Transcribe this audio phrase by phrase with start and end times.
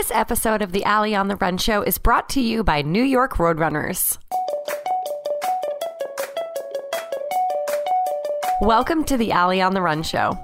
[0.00, 3.02] This episode of the Ali on the Run show is brought to you by New
[3.02, 4.16] York Road Runners.
[8.62, 10.38] Welcome to the Ali on the Run show.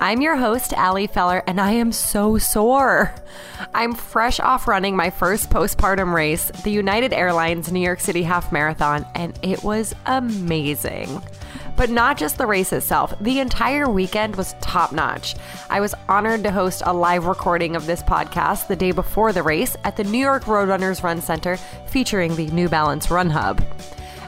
[0.00, 3.12] I'm your host, Ali Feller, and I am so sore.
[3.74, 8.52] I'm fresh off running my first postpartum race, the United Airlines New York City Half
[8.52, 11.20] Marathon, and it was amazing.
[11.80, 15.34] But not just the race itself, the entire weekend was top notch.
[15.70, 19.42] I was honored to host a live recording of this podcast the day before the
[19.42, 23.64] race at the New York Road Runners Run Center featuring the New Balance Run Hub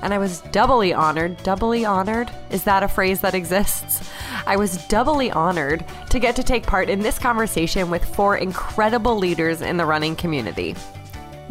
[0.01, 1.37] and I was doubly honored.
[1.43, 2.31] Doubly honored?
[2.51, 4.11] Is that a phrase that exists?
[4.47, 9.17] I was doubly honored to get to take part in this conversation with four incredible
[9.17, 10.75] leaders in the running community.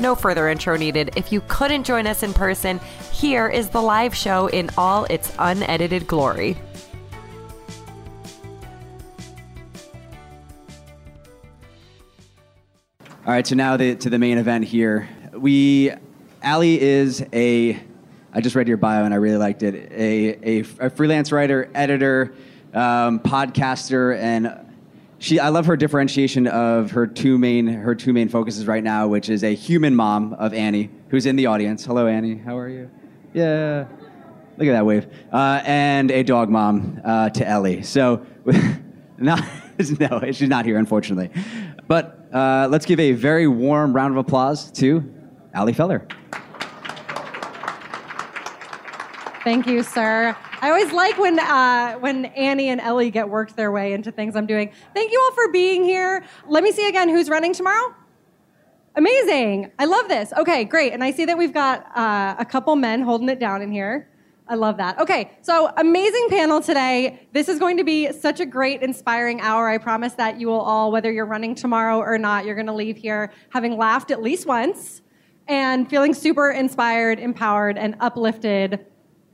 [0.02, 1.12] No further intro needed.
[1.16, 2.80] If you couldn't join us in person,
[3.14, 6.58] here is the live show in all its unedited glory.
[13.28, 15.08] All right, so now the, to the main event here.
[15.34, 15.92] We,
[16.44, 17.80] Ali is a
[18.34, 19.92] I just read your bio and I really liked it.
[19.92, 22.34] A, a, a freelance writer, editor,
[22.74, 24.61] um, podcaster, and
[25.22, 25.40] she.
[25.40, 29.30] I love her differentiation of her two main her two main focuses right now, which
[29.30, 31.86] is a human mom of Annie, who's in the audience.
[31.86, 32.38] Hello, Annie.
[32.38, 32.92] How are you?
[33.34, 33.86] Yeah.
[34.58, 35.08] Look at that wave.
[35.32, 37.82] Uh, and a dog mom uh, to Ellie.
[37.84, 38.26] So,
[39.18, 39.44] not,
[40.00, 41.32] no, she's not here, unfortunately.
[41.88, 45.04] But uh, let's give a very warm round of applause to
[45.56, 46.06] Ali Feller.
[49.44, 50.36] Thank you, sir.
[50.62, 54.36] I always like when uh, when Annie and Ellie get worked their way into things
[54.36, 54.72] I'm doing.
[54.94, 56.24] Thank you all for being here.
[56.48, 57.96] Let me see again who's running tomorrow.
[58.96, 59.72] Amazing.
[59.80, 60.32] I love this.
[60.38, 60.94] Okay, great.
[60.94, 64.10] And I see that we've got uh, a couple men holding it down in here.
[64.48, 65.00] I love that.
[65.00, 67.28] Okay, so amazing panel today.
[67.32, 69.68] This is going to be such a great, inspiring hour.
[69.68, 72.74] I promise that you will all, whether you're running tomorrow or not, you're going to
[72.74, 75.02] leave here having laughed at least once
[75.48, 78.86] and feeling super inspired, empowered, and uplifted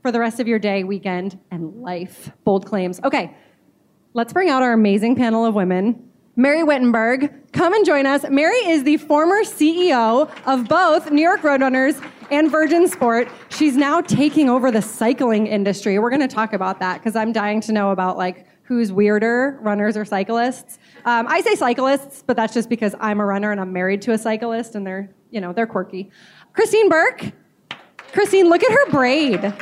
[0.02, 2.30] for the rest of your day, weekend, and life.
[2.44, 3.00] Bold claims.
[3.04, 3.34] Okay,
[4.14, 6.08] let's bring out our amazing panel of women.
[6.36, 8.24] Mary Wittenberg, come and join us.
[8.30, 12.00] Mary is the former CEO of both New York Road Runners
[12.30, 13.28] and Virgin Sport.
[13.48, 15.98] She's now taking over the cycling industry.
[15.98, 19.58] We're going to talk about that because I'm dying to know about like who's weirder,
[19.62, 20.78] runners or cyclists.
[21.06, 24.12] Um, I say cyclists, but that's just because I'm a runner and I'm married to
[24.12, 26.10] a cyclist, and they're you know they're quirky.
[26.52, 27.32] Christine Burke,
[28.12, 29.54] Christine, look at her braid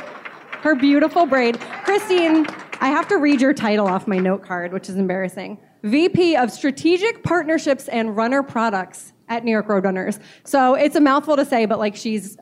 [0.61, 1.59] her beautiful braid.
[1.59, 2.45] Christine,
[2.79, 5.59] I have to read your title off my note card, which is embarrassing.
[5.83, 10.19] VP of Strategic Partnerships and Runner Products at New York Road Runners.
[10.43, 12.37] So it's a mouthful to say, but like she's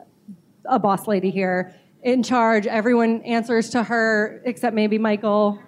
[0.64, 2.66] a boss lady here, in charge.
[2.66, 5.60] Everyone answers to her except maybe Michael.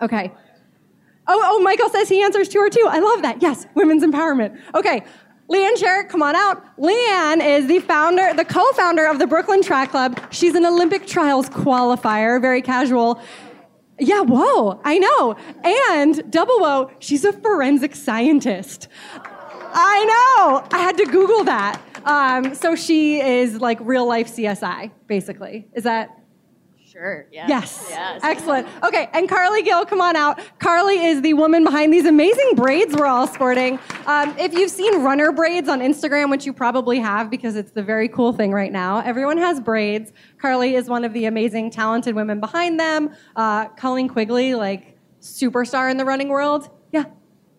[0.00, 0.32] Okay.
[1.26, 2.86] Oh, oh, Michael says he answers to her too.
[2.88, 3.40] I love that.
[3.40, 4.58] Yes, women's empowerment.
[4.74, 5.04] Okay,
[5.50, 6.62] Leigh Anne Sharek, come on out.
[6.78, 10.20] Leigh Anne is the founder, the co-founder of the Brooklyn Track Club.
[10.30, 13.20] She's an Olympic trials qualifier, very casual.
[13.98, 15.34] Yeah, whoa, I know.
[15.64, 18.86] And double whoa, she's a forensic scientist.
[19.72, 20.68] I know.
[20.70, 21.82] I had to Google that.
[22.04, 25.66] Um, so she is like real life CSI, basically.
[25.74, 26.16] Is that
[27.00, 27.26] Sure.
[27.32, 27.48] Yes.
[27.48, 27.86] yes.
[27.88, 28.20] yes.
[28.22, 28.68] Excellent.
[28.82, 30.38] Okay, and Carly Gill, come on out.
[30.58, 33.78] Carly is the woman behind these amazing braids we're all sporting.
[34.04, 37.82] Um, if you've seen runner braids on Instagram, which you probably have because it's the
[37.82, 40.12] very cool thing right now, everyone has braids.
[40.36, 43.14] Carly is one of the amazing, talented women behind them.
[43.34, 46.68] Uh, Colleen Quigley, like superstar in the running world.
[46.92, 47.04] Yeah,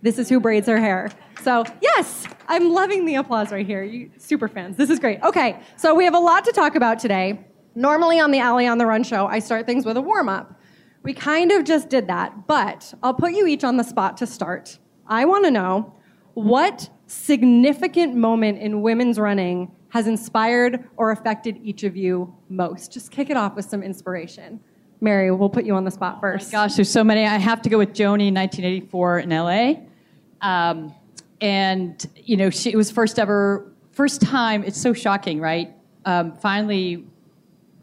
[0.03, 1.09] this is who braids her hair.
[1.41, 3.81] So, yes, I'm loving the applause right here.
[3.81, 4.77] You super fans.
[4.77, 5.19] This is great.
[5.23, 7.43] Okay, so we have a lot to talk about today.
[7.75, 10.59] Normally on the Ali on the Run show, I start things with a warm up.
[11.03, 14.27] We kind of just did that, but I'll put you each on the spot to
[14.27, 14.77] start.
[15.07, 15.95] I want to know
[16.33, 22.93] what significant moment in women's running has inspired or affected each of you most?
[22.93, 24.59] Just kick it off with some inspiration.
[25.01, 26.49] Mary, we'll put you on the spot first.
[26.49, 27.25] Oh gosh, there's so many.
[27.25, 29.73] I have to go with Joni 1984 in LA.
[30.41, 30.93] Um,
[31.41, 35.75] and, you know, she, it was first ever, first time, it's so shocking, right?
[36.05, 37.05] Um, finally,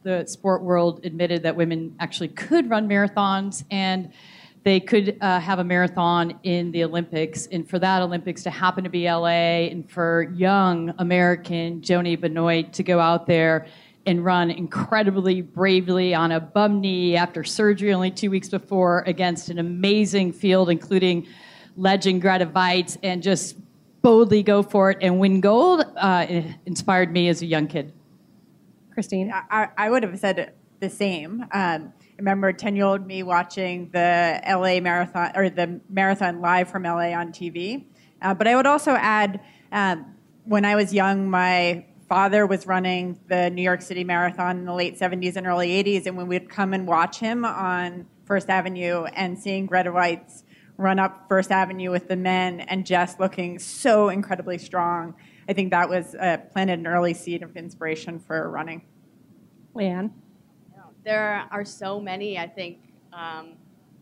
[0.03, 4.13] the sport world admitted that women actually could run marathons and
[4.65, 7.47] they could uh, have a marathon in the Olympics.
[7.47, 12.73] And for that Olympics to happen to be LA and for young American Joni Benoit
[12.75, 13.67] to go out there
[14.07, 19.51] and run incredibly bravely on a bum knee after surgery only two weeks before against
[19.51, 21.27] an amazing field, including
[21.77, 23.57] legend Grete Waitz, and just
[24.03, 26.27] boldly go for it and win gold uh,
[26.67, 27.93] inspired me as a young kid.
[28.99, 29.33] Christine?
[29.33, 31.45] I, I would have said the same.
[31.53, 36.83] Um, remember 10 year old me watching the LA marathon or the marathon live from
[36.83, 37.85] LA on TV.
[38.21, 39.41] Uh, but I would also add
[39.71, 44.65] Um, when I was young, my father was running the New York City Marathon in
[44.65, 48.49] the late 70s and early 80s, and when we'd come and watch him on First
[48.49, 50.43] Avenue and seeing Grete Waitz
[50.77, 55.15] run up First Avenue with the men and just looking so incredibly strong,
[55.49, 58.83] I think that was uh, planted an early seed of inspiration for running.
[59.75, 60.13] Leigh Anne?
[61.05, 62.81] There are so many, I think,
[63.15, 63.55] um,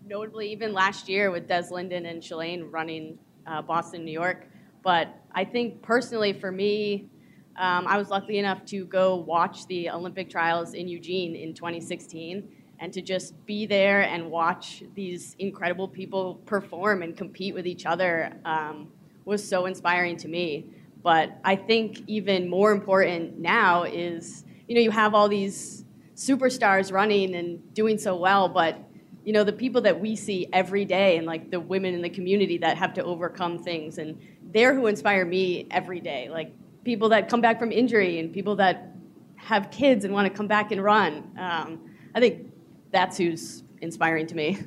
[0.04, 4.48] notably even last year with Des Linden and Shalane running uh, Boston, New York.
[4.82, 7.08] But I think personally for me,
[7.56, 12.48] um, I was lucky enough to go watch the Olympic trials in Eugene in 2016
[12.80, 17.86] and to just be there and watch these incredible people perform and compete with each
[17.86, 18.88] other um,
[19.24, 20.66] was so inspiring to me.
[21.06, 25.84] But I think even more important now is, you know, you have all these
[26.16, 28.76] superstars running and doing so well, but
[29.22, 32.10] you know the people that we see every day and like the women in the
[32.10, 34.20] community that have to overcome things and
[34.50, 36.28] they're who inspire me every day.
[36.28, 38.92] Like people that come back from injury and people that
[39.36, 41.78] have kids and want to come back and run um,
[42.16, 42.50] i think
[42.90, 44.58] that's who's inspiring to me.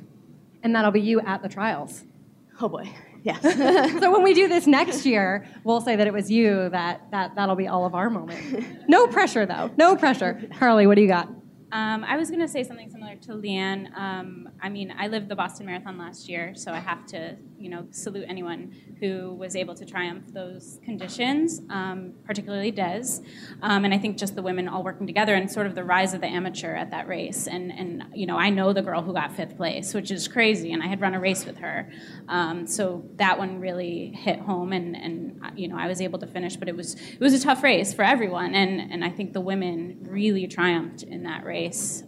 [0.62, 2.04] And that'll be you at the trials.
[2.60, 2.90] oh boy
[3.22, 3.40] yes
[4.00, 7.34] so when we do this next year, we'll say that it was you that, that
[7.34, 8.88] that'll be all of our moment.
[8.88, 9.70] No pressure though.
[9.76, 10.40] No pressure.
[10.58, 11.28] Carly, what do you got?
[11.72, 13.92] Um, I was going to say something similar to Leigh Anne.
[13.96, 17.70] Um, I mean, I lived the Boston Marathon last year, so I have to, you
[17.70, 23.20] know, salute anyone who was able to triumph those conditions, um, particularly Des.
[23.62, 26.12] Um, and I think just the women all working together and sort of the rise
[26.12, 27.46] of the amateur at that race.
[27.46, 30.72] And, and you know, I know the girl who got fifth place, which is crazy,
[30.72, 31.90] and I had run a race with her.
[32.28, 36.26] Um, so that one really hit home, and, and you know, I was able to
[36.26, 39.32] finish, but it was it was a tough race for everyone, and and I think
[39.32, 41.59] the women really triumphed in that race.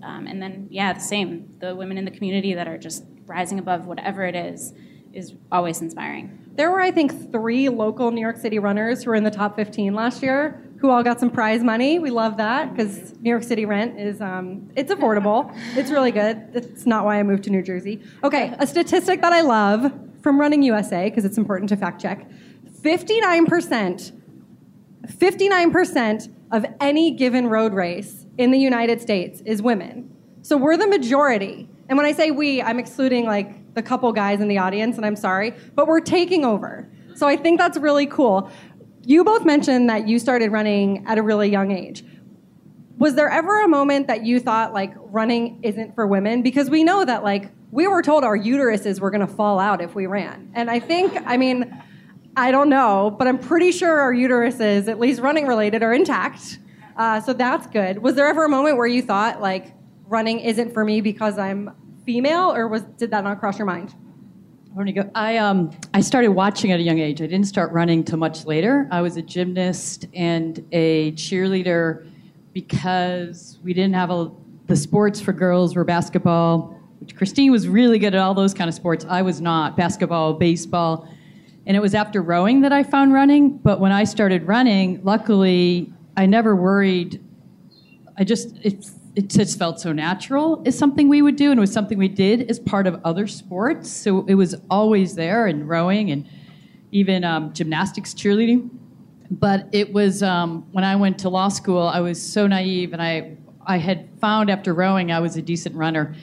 [0.03, 1.55] Um, and then, yeah, the same.
[1.61, 4.73] The women in the community that are just rising above whatever it is
[5.13, 6.39] is always inspiring.
[6.55, 9.57] There were, I think, three local New York City runners who were in the top
[9.57, 12.01] 15 last year who all got some prize money.
[12.01, 15.57] We love that because New York City rent is, um, it's affordable.
[15.77, 16.43] It's really good.
[16.55, 18.03] It's not why I moved to New Jersey.
[18.25, 22.29] Okay, a statistic that I love from Running USA, because it's important to fact check
[22.83, 24.13] 59%,
[25.07, 30.15] 59% of any given road race in the United States is women.
[30.43, 31.69] So we're the majority.
[31.89, 35.07] And when I say we, I'm excluding like the couple guys in the audience, and
[35.07, 36.89] I'm sorry, but we're taking over.
[37.15, 38.51] So I think that's really cool.
[39.05, 42.05] You both mentioned that you started running at a really young age.
[42.99, 46.43] Was there ever a moment that you thought like running isn't for women?
[46.43, 49.81] Because we know that like we were told our uteruses were going to fall out
[49.81, 50.51] if we ran.
[50.55, 51.83] And I think, I mean,
[52.37, 56.59] I don't know, but I'm pretty sure our uteruses, at least running related, are intact.
[56.97, 57.99] Uh, so that's good.
[57.99, 59.75] Was there ever a moment where you thought like
[60.07, 61.71] running isn't for me because I'm
[62.05, 63.95] female, or was did that not cross your mind?
[64.71, 65.11] I want to go.
[65.15, 67.21] I um I started watching at a young age.
[67.21, 68.89] I didn't start running till much later.
[68.91, 72.09] I was a gymnast and a cheerleader
[72.53, 74.31] because we didn't have a
[74.67, 76.79] the sports for girls were basketball.
[77.01, 79.05] Which Christine was really good at all those kind of sports.
[79.09, 79.77] I was not.
[79.77, 81.09] Basketball, baseball.
[81.67, 83.59] And it was after rowing that I found running.
[83.59, 87.23] But when I started running, luckily I never worried.
[88.19, 91.61] I just it it just felt so natural as something we would do, and it
[91.61, 93.91] was something we did as part of other sports.
[93.91, 96.29] So it was always there, and rowing, and
[96.91, 98.71] even um, gymnastics, cheerleading.
[99.31, 103.03] But it was um, when I went to law school, I was so naive, and
[103.03, 106.15] I I had found after rowing I was a decent runner,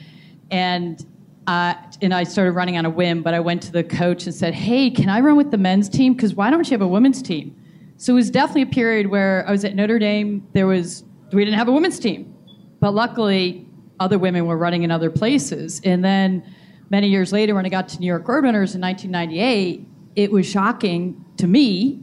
[0.50, 1.04] and.
[1.46, 4.32] Uh, and I started running on a whim, but I went to the coach and
[4.32, 6.12] said, "Hey, can I run with the men's team?
[6.12, 7.56] Because why don't you have a women's team?"
[8.00, 10.48] So it was definitely a period where I was at Notre Dame.
[10.54, 11.04] There was
[11.34, 12.34] we didn't have a women's team,
[12.80, 13.68] but luckily
[14.00, 15.82] other women were running in other places.
[15.84, 16.42] And then
[16.88, 20.48] many years later, when I got to New York Road Runners in 1998, it was
[20.50, 22.00] shocking to me.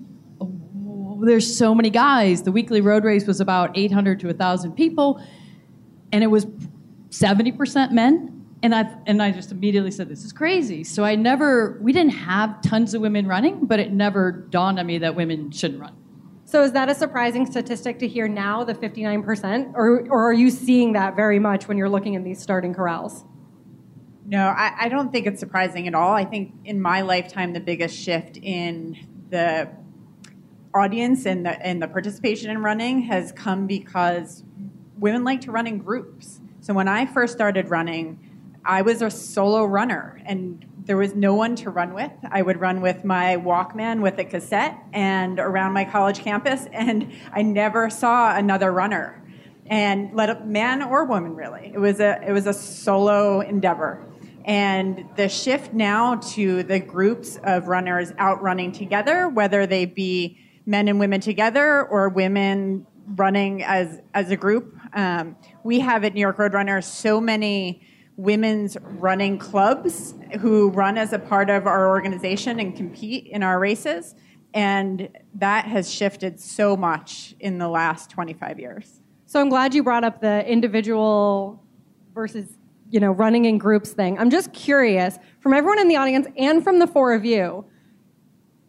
[1.21, 2.43] There's so many guys.
[2.43, 5.19] The weekly road race was about 800 to 1,000 people,
[6.11, 6.45] and it was
[7.09, 11.77] 70% men and I and I just immediately said, "This is crazy." So I never,
[11.81, 15.51] we didn't have tons of women running, but it never dawned on me that women
[15.51, 15.93] shouldn't run.
[16.47, 19.73] So is that a surprising statistic to hear now, the 59%?
[19.73, 23.25] Or, or are you seeing that very much when you're looking in these starting corrals?
[24.25, 26.13] No, I, I don't think it's surprising at all.
[26.13, 28.97] I think in my lifetime, the biggest shift in
[29.29, 29.69] the
[30.73, 34.45] audience and the, and the participation in running has come because
[34.97, 36.39] women like to run in groups.
[36.61, 38.26] So when I first started running,
[38.67, 42.11] I was a solo runner and there was no one to run with.
[42.29, 47.11] I would run with my Walkman with a cassette and around my college campus, and
[47.33, 49.21] I never saw another runner.
[49.65, 51.71] And let a man or woman really.
[51.73, 54.01] It was a it was a solo endeavor.
[54.45, 60.39] And the shift now to the groups of runners out running together, whether they be
[60.65, 64.73] men and women together or women running as as a group.
[64.93, 67.81] Um, we have at New York Road Roadrunner so many
[68.17, 73.59] women's running clubs who run as a part of our organization and compete in our
[73.59, 74.15] races,
[74.53, 79.01] and that has shifted so much in the last 25 years.
[79.27, 81.63] So I'm glad you brought up the individual
[82.13, 82.57] versus
[82.89, 84.17] you know running in groups thing.
[84.17, 87.65] I'm just curious from everyone in the audience and from the four of you.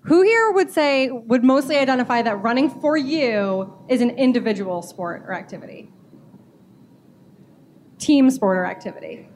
[0.03, 5.23] Who here would say, would mostly identify that running for you is an individual sport
[5.27, 5.91] or activity?
[7.99, 9.28] Team sport or activity?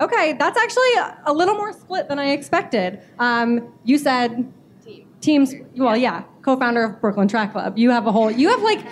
[0.00, 0.92] Okay, that's actually
[1.26, 3.00] a little more split than I expected.
[3.18, 4.52] Um, you said
[4.84, 5.06] Team.
[5.20, 7.78] teams, well, yeah, co founder of Brooklyn Track Club.
[7.78, 8.84] You have a whole, you have like,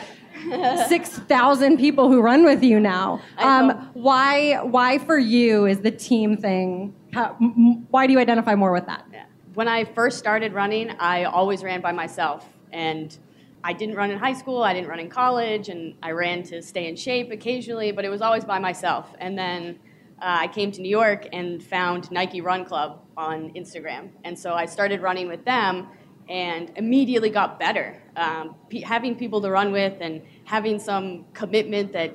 [0.88, 3.20] 6,000 people who run with you now.
[3.38, 6.94] Um, why, why for you is the team thing?
[7.12, 9.04] How, m- why do you identify more with that?
[9.12, 9.24] Yeah.
[9.54, 12.46] When I first started running, I always ran by myself.
[12.72, 13.16] And
[13.62, 16.60] I didn't run in high school, I didn't run in college, and I ran to
[16.62, 19.14] stay in shape occasionally, but it was always by myself.
[19.20, 19.78] And then
[20.22, 24.10] uh, I came to New York and found Nike Run Club on Instagram.
[24.22, 25.88] And so I started running with them
[26.28, 28.00] and immediately got better.
[28.14, 32.12] Um, pe- having people to run with and having some commitment that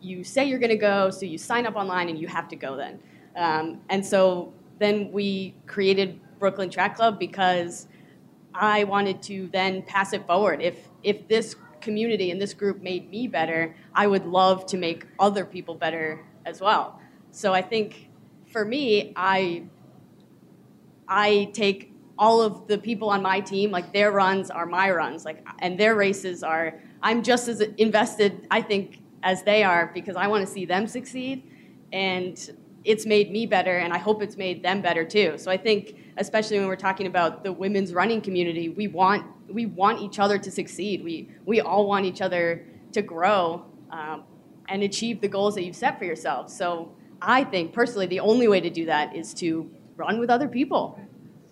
[0.00, 2.56] you say you're going to go, so you sign up online and you have to
[2.56, 3.00] go then.
[3.34, 7.88] Um, and so then we created Brooklyn Track Club because
[8.54, 10.62] I wanted to then pass it forward.
[10.62, 15.06] If if this community and this group made me better, I would love to make
[15.18, 16.99] other people better as well.
[17.30, 18.08] So I think
[18.46, 19.64] for me, I
[21.08, 25.24] I take all of the people on my team, like their runs are my runs,
[25.24, 30.16] like and their races are I'm just as invested, I think, as they are because
[30.16, 31.50] I want to see them succeed.
[31.92, 32.38] And
[32.84, 35.36] it's made me better and I hope it's made them better too.
[35.36, 39.66] So I think especially when we're talking about the women's running community, we want we
[39.66, 41.02] want each other to succeed.
[41.02, 44.24] We we all want each other to grow um,
[44.68, 46.50] and achieve the goals that you've set for yourself.
[46.50, 50.48] So I think personally the only way to do that is to run with other
[50.48, 50.98] people.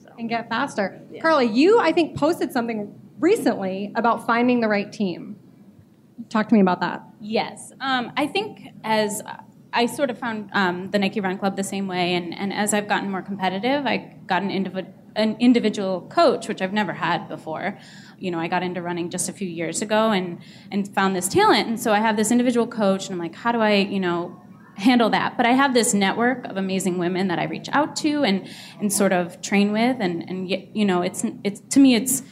[0.02, 0.10] So.
[0.18, 1.00] and get faster.
[1.10, 1.20] Yeah.
[1.20, 5.36] Carly, you I think posted something recently about finding the right team.
[6.28, 7.02] Talk to me about that.
[7.20, 7.72] Yes.
[7.80, 9.22] Um, I think as
[9.72, 12.72] I sort of found um, the Nike Run Club the same way, and, and as
[12.72, 17.28] I've gotten more competitive, I got an, individ- an individual coach, which I've never had
[17.28, 17.78] before.
[18.18, 21.28] You know, I got into running just a few years ago and, and found this
[21.28, 21.68] talent.
[21.68, 24.40] And so I have this individual coach, and I'm like, how do I, you know,
[24.78, 25.36] handle that?
[25.36, 28.48] But I have this network of amazing women that I reach out to and,
[28.80, 29.96] and sort of train with.
[30.00, 32.22] And, and you know, it's, it's, to me, it's,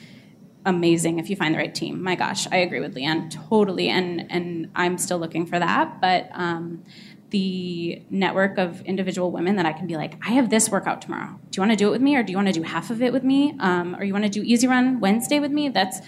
[0.66, 2.02] amazing if you find the right team.
[2.02, 6.00] My gosh, I agree with Leigh Anne totally, and and I'm still looking for that.
[6.00, 6.82] But um,
[7.30, 11.38] the network of individual women that I can be like, I have this workout tomorrow.
[11.50, 12.90] Do you want to do it with me, or do you want to do half
[12.90, 15.68] of it with me, um, or you want to do easy run Wednesday with me?
[15.68, 16.00] That's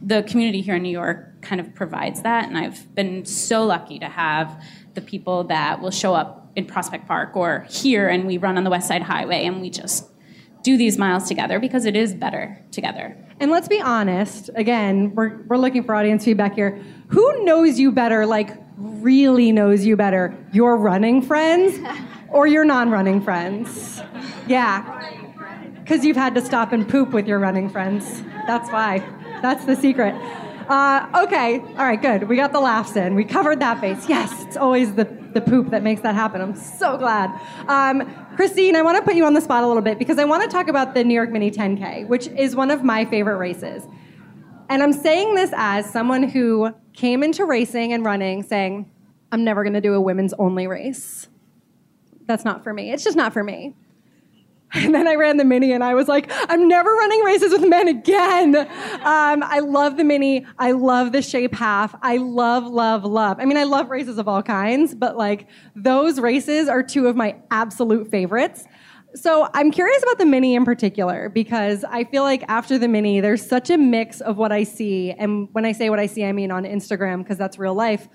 [0.00, 3.98] the community here in New York kind of provides that, and I've been so lucky
[3.98, 4.62] to have
[4.94, 8.64] the people that will show up in Prospect Park or here, and we run on
[8.64, 10.08] the West Side Highway, and we just
[10.62, 13.16] do these miles together because it is better together.
[13.38, 16.82] And let's be honest, again, we're, we're looking for audience feedback here.
[17.08, 20.36] Who knows you better, like really knows you better?
[20.52, 21.78] Your running friends
[22.30, 24.00] or your non running friends?
[24.46, 25.02] Yeah.
[25.80, 28.22] Because you've had to stop and poop with your running friends.
[28.46, 29.06] That's why.
[29.44, 30.14] That's the secret.
[30.70, 32.30] Uh, okay, all right, good.
[32.30, 33.14] We got the laughs in.
[33.14, 34.08] We covered that base.
[34.08, 36.40] Yes, it's always the, the poop that makes that happen.
[36.40, 37.28] I'm so glad.
[37.68, 40.24] Um, Christine, I want to put you on the spot a little bit because I
[40.24, 43.36] want to talk about the New York Mini 10K, which is one of my favorite
[43.36, 43.82] races.
[44.70, 48.90] And I'm saying this as someone who came into racing and running saying,
[49.30, 51.28] I'm never going to do a women's only race.
[52.24, 52.92] That's not for me.
[52.92, 53.74] It's just not for me.
[54.74, 57.68] And then I ran the mini and I was like, I'm never running races with
[57.68, 58.56] men again.
[58.56, 60.44] Um, I love the mini.
[60.58, 61.94] I love the shape half.
[62.02, 63.38] I love, love, love.
[63.38, 67.14] I mean, I love races of all kinds, but like those races are two of
[67.14, 68.64] my absolute favorites.
[69.14, 73.20] So I'm curious about the mini in particular because I feel like after the mini,
[73.20, 75.12] there's such a mix of what I see.
[75.12, 78.08] And when I say what I see, I mean on Instagram because that's real life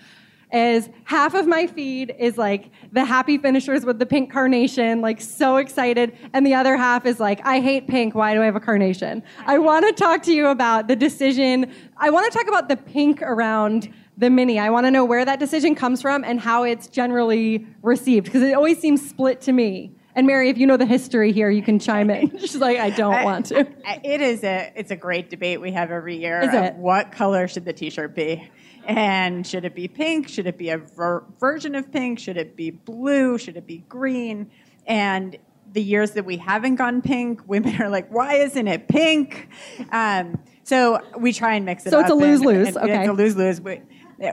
[0.52, 5.22] is half of my feed is like the happy finishers with the pink carnation, like
[5.22, 8.56] so excited, and the other half is like, I hate pink, why do I have
[8.56, 9.22] a carnation?
[9.46, 11.72] I want to talk to you about the decision.
[11.98, 14.60] I want to talk about the pink around the mini.
[14.60, 18.42] I want to know where that decision comes from and how it's generally received, because
[18.42, 19.96] it always seems split to me.
[20.16, 22.38] And Mary, if you know the history here, you can chime in.
[22.40, 23.60] She's like, I don't want to.
[24.04, 26.42] It is a it's a great debate we have every year.
[26.42, 26.74] Is it?
[26.76, 28.50] What color should the T-shirt be?
[28.90, 30.28] And should it be pink?
[30.28, 32.18] Should it be a ver- version of pink?
[32.18, 33.38] Should it be blue?
[33.38, 34.50] Should it be green?
[34.88, 35.38] And
[35.72, 39.50] the years that we haven't gone pink, women are like, why isn't it pink?
[39.92, 42.06] Um, So we try and mix it So up.
[42.06, 43.02] it's a lose-lose, okay.
[43.02, 43.62] It's a lose lose.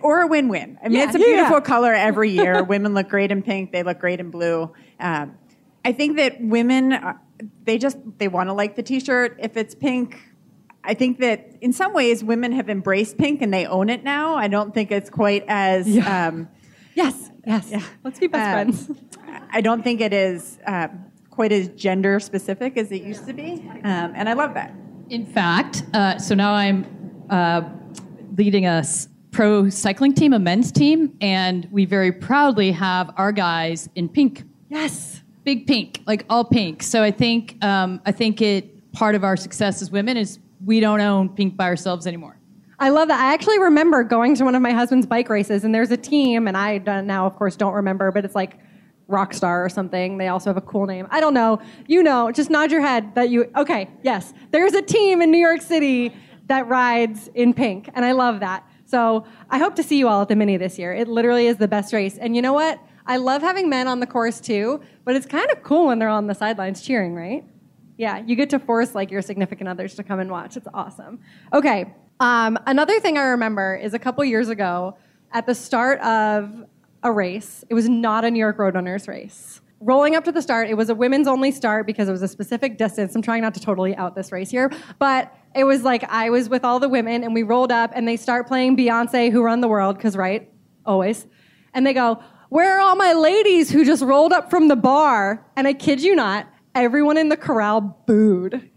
[0.03, 0.79] Or a win win.
[0.83, 1.61] I mean, Yeah, it's a beautiful yeah.
[1.61, 2.65] color every year.
[2.75, 4.73] women look great in pink, they look great in blue.
[4.99, 5.37] Um,
[5.85, 7.13] I think that women, uh,
[7.65, 9.37] they just, they want to like the t shirt.
[9.39, 10.19] If it's pink,
[10.87, 14.37] I think that in some ways women have embraced pink and they own it now.
[14.37, 15.89] I don't think it's quite as.
[15.89, 16.29] Yeah.
[16.29, 16.49] Um,
[16.97, 17.71] Yes, yes.
[18.03, 19.01] Let's be best um, friends.
[19.53, 23.63] I don't think it is um, quite as gender specific as it used to be.
[23.85, 24.75] Um, and I love that.
[25.11, 26.87] In fact, uh, so now I'm
[27.29, 27.69] uh,
[28.37, 28.83] leading a
[29.31, 34.45] pro cycling team, a men's team, and we very proudly have our guys in pink.
[34.71, 35.23] Yes.
[35.45, 36.83] big pink, like all pink.
[36.83, 40.81] So I think um, I think it part of our success as women is we
[40.81, 42.39] don't own pink by ourselves anymore.
[42.79, 43.19] I love that.
[43.19, 46.47] I actually remember going to one of my husband's bike races, and there's a team,
[46.47, 48.59] and I now, of course, don't remember, but it's like
[49.09, 50.19] Rockstar or something.
[50.19, 51.07] They also have a cool name.
[51.11, 51.61] I don't know.
[51.87, 54.35] You know, just nod your head that you, okay, yes.
[54.51, 56.15] There's a team in New York City
[56.49, 58.69] that rides in pink, and I love that.
[58.85, 60.93] So I hope to see you all at the Mini this year.
[60.93, 62.19] It literally is the best race.
[62.19, 62.79] And you know what?
[63.07, 66.09] I love having men on the course too, but it's kind of cool when they're
[66.09, 67.45] on the sidelines cheering, right?
[67.97, 70.57] Yeah, you get to force like your significant others to come and watch.
[70.57, 71.21] It's awesome.
[71.53, 74.97] Okay, um, another thing I remember is a couple years ago
[75.33, 76.65] at the start of
[77.03, 77.65] a race.
[77.69, 79.61] It was not a New York Road Runners race.
[79.81, 82.29] Rolling up to the start, it was a women's only start because it was a
[82.29, 83.15] specific distance.
[83.15, 86.49] I'm trying not to totally out this race here, but it was like I was
[86.49, 89.61] with all the women and we rolled up and they start playing Beyonce, Who Run
[89.61, 90.51] the World, because right,
[90.87, 91.27] always.
[91.75, 95.45] And they go, Where are all my ladies who just rolled up from the bar?
[95.57, 98.71] And I kid you not, everyone in the corral booed.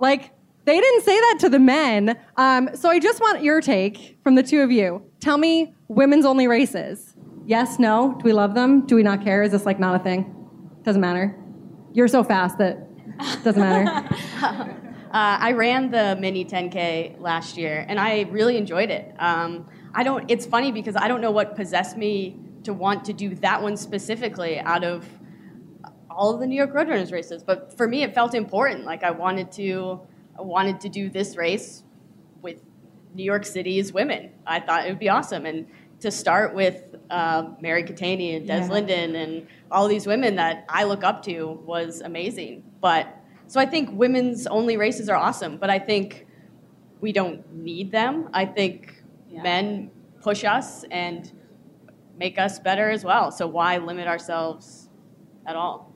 [0.00, 0.32] Like,
[0.66, 2.18] they didn't say that to the men.
[2.36, 5.02] Um, so I just want your take from the two of you.
[5.20, 7.16] Tell me women's only races.
[7.46, 8.16] Yes, no?
[8.18, 8.86] Do we love them?
[8.86, 9.42] Do we not care?
[9.42, 10.32] Is this like not a thing?
[10.82, 11.36] Doesn't matter.
[11.94, 12.86] You're so fast that
[13.42, 14.82] doesn't matter.
[15.06, 19.14] Uh, I ran the mini 10K last year, and I really enjoyed it.
[19.18, 20.30] Um, I don't.
[20.30, 23.78] It's funny because I don't know what possessed me to want to do that one
[23.78, 25.08] specifically out of
[26.16, 27.42] all of the New York Roadrunners races.
[27.42, 28.84] But for me, it felt important.
[28.84, 30.00] Like I wanted to,
[30.38, 31.84] I wanted to do this race
[32.42, 32.62] with
[33.14, 34.30] New York City's women.
[34.46, 35.66] I thought it would be awesome, and
[36.00, 38.68] to start with uh, Mary Keitany and Des Yeah.
[38.68, 42.62] Linden and all these women that I look up to was amazing.
[42.80, 43.06] But
[43.46, 46.26] so I think women's only races are awesome, but I think
[47.00, 48.28] we don't need them.
[48.32, 49.42] I think Yeah.
[49.42, 51.30] men push us and
[52.18, 53.30] make us better as well.
[53.30, 54.90] So why limit ourselves
[55.46, 55.92] at all?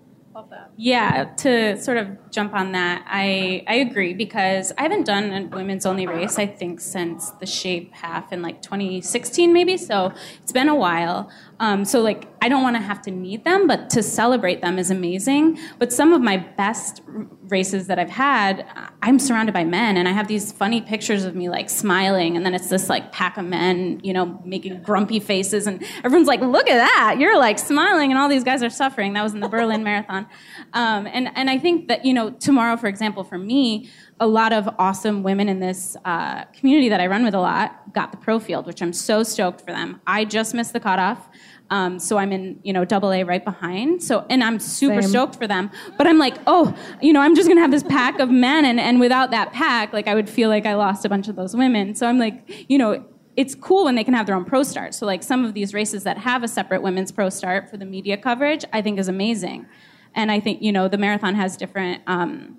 [0.77, 5.57] Yeah, to sort of jump on that, I, I agree because I haven't done a
[5.57, 9.77] women's only race, I think, since the Shape half in like 2016, maybe.
[9.77, 11.31] So it's been a while.
[11.61, 14.79] Um, so, like, I don't want to have to need them, but to celebrate them
[14.79, 15.59] is amazing.
[15.79, 17.03] But some of my best
[17.49, 18.67] races that I've had,
[19.03, 22.47] I'm surrounded by men, and I have these funny pictures of me like smiling, and
[22.47, 26.41] then it's this like pack of men, you know, making grumpy faces, and everyone's like,
[26.41, 27.17] "Look at that!
[27.19, 30.27] You're like smiling, and all these guys are suffering." That was in the Berlin Marathon,
[30.73, 34.53] um, and and I think that you know tomorrow, for example, for me, a lot
[34.53, 38.19] of awesome women in this uh, community that I run with a lot got the
[38.19, 40.01] pro field, which I'm so stoked for them.
[40.07, 41.29] I just missed the cutoff.
[41.71, 44.03] Um, so I'm in, you know, double A right behind.
[44.03, 45.11] So, and I'm super Same.
[45.11, 45.71] stoked for them.
[45.97, 48.79] But I'm like, oh, you know, I'm just gonna have this pack of men, and,
[48.79, 51.57] and without that pack, like I would feel like I lost a bunch of those
[51.57, 51.95] women.
[51.95, 53.05] So I'm like, you know,
[53.37, 54.95] it's cool when they can have their own pro start.
[54.95, 57.87] So like some of these races that have a separate women's pro start for the
[57.87, 59.67] media coverage, I think is amazing.
[60.15, 62.03] And I think you know the marathon has different.
[62.09, 62.59] Um,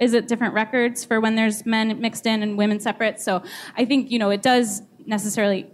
[0.00, 3.20] is it different records for when there's men mixed in and women separate?
[3.20, 3.42] So
[3.76, 5.70] I think you know it does necessarily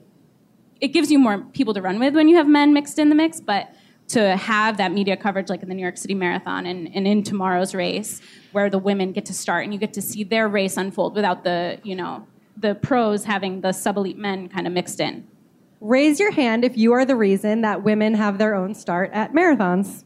[0.81, 3.15] it gives you more people to run with when you have men mixed in the
[3.15, 3.73] mix, but
[4.09, 7.23] to have that media coverage like in the New York City Marathon and, and in
[7.23, 8.21] tomorrow's race
[8.53, 11.45] where the women get to start and you get to see their race unfold without
[11.45, 15.27] the, you know, the pros having the sub-elite men kind of mixed in.
[15.81, 19.33] Raise your hand if you are the reason that women have their own start at
[19.33, 20.05] marathons.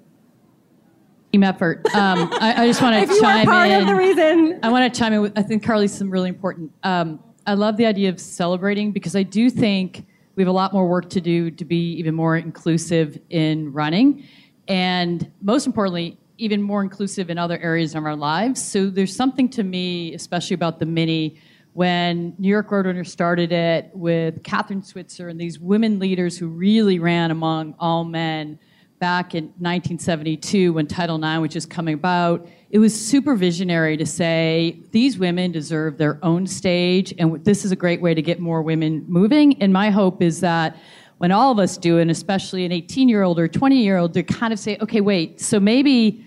[1.32, 1.86] Team effort.
[1.94, 3.80] Um, I, I just want to chime part in.
[3.82, 4.58] of the reason.
[4.62, 6.72] I want to chime in with, I think Carly's some really important.
[6.82, 10.72] Um, I love the idea of celebrating because I do think we have a lot
[10.72, 14.24] more work to do to be even more inclusive in running.
[14.68, 18.64] And most importantly, even more inclusive in other areas of our lives.
[18.64, 21.38] So there's something to me, especially about the mini,
[21.74, 26.48] when New York Road Runner started it with Kathrine Switzer and these women leaders who
[26.48, 28.58] really ran among all men
[29.00, 32.46] back in 1972 when Title IX was just coming about.
[32.68, 37.72] It was super visionary to say these women deserve their own stage, and this is
[37.72, 39.60] a great way to get more women moving.
[39.62, 40.76] And my hope is that
[41.16, 44.12] when all of us do, and especially an 18 year old or 20 year old,
[44.14, 46.24] to kind of say, okay, wait, so maybe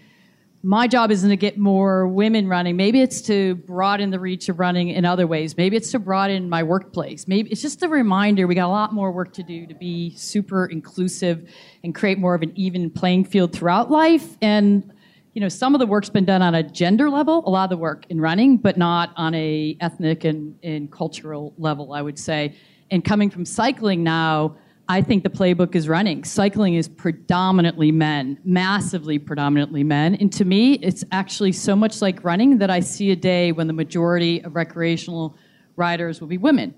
[0.66, 2.78] my job isn't to get more women running.
[2.78, 5.58] Maybe it's to broaden the reach of running in other ways.
[5.58, 7.28] Maybe it's to broaden my workplace.
[7.28, 10.16] Maybe it's just a reminder we got a lot more work to do to be
[10.16, 11.50] super inclusive
[11.84, 14.38] and create more of an even playing field throughout life.
[14.42, 14.90] And
[15.34, 17.70] you know, some of the work's been done on a gender level, a lot of
[17.72, 22.18] the work in running, but not on a ethnic and, and cultural level, I would
[22.18, 22.56] say.
[22.90, 24.56] And coming from cycling now,
[24.94, 26.24] I think the playbook is running.
[26.24, 30.14] Cycling is predominantly men, massively predominantly men.
[30.14, 33.66] And to me, it's actually so much like running that I see a day when
[33.66, 35.36] the majority of recreational
[35.78, 36.76] riders will be women.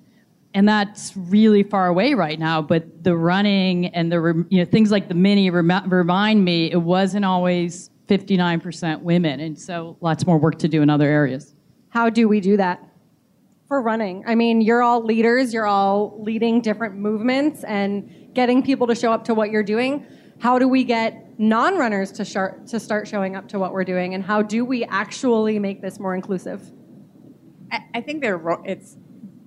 [0.54, 2.62] And that's really far away right now.
[2.62, 7.25] But the running and the you know things like the mini remind me it wasn't
[7.25, 11.54] always 59% women, and so lots more work to do in other areas.
[11.89, 12.82] How do we do that?
[13.76, 14.24] For running.
[14.26, 19.12] I mean, you're all leaders, you're all leading different movements and getting people to show
[19.12, 20.06] up to what you're doing.
[20.40, 23.84] How do we get non runners to, start, to start showing up to what we're
[23.84, 24.14] doing?
[24.14, 26.72] And how do we actually make this more inclusive?
[27.94, 28.96] I think there it's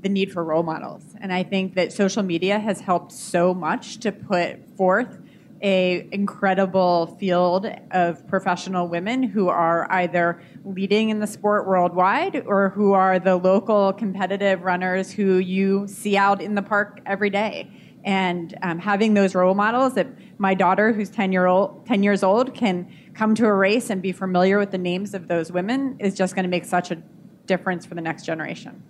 [0.00, 1.04] the need for role models.
[1.18, 5.22] And I think that social media has helped so much to put forth
[5.62, 12.70] a incredible field of professional women who are either leading in the sport worldwide or
[12.70, 17.70] who are the local competitive runners who you see out in the park every day.
[18.04, 20.06] And um, having those role models that
[20.38, 24.00] my daughter who's 10 year old 10 years old can come to a race and
[24.00, 27.02] be familiar with the names of those women is just going to make such a
[27.46, 28.82] difference for the next generation.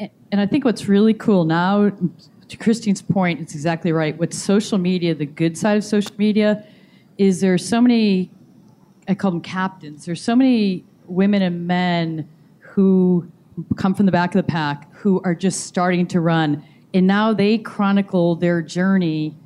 [0.00, 1.92] And i think what's really cool now
[2.48, 4.16] to Christine's point, it's exactly right.
[4.16, 6.64] With social media, the good side of social media
[7.18, 8.30] is there's so many,
[9.08, 12.28] I call them captains, there's so many women and men
[12.60, 13.30] who
[13.76, 16.64] come from the back of the pack who are just starting to run.
[16.92, 19.36] And now they chronicle their journey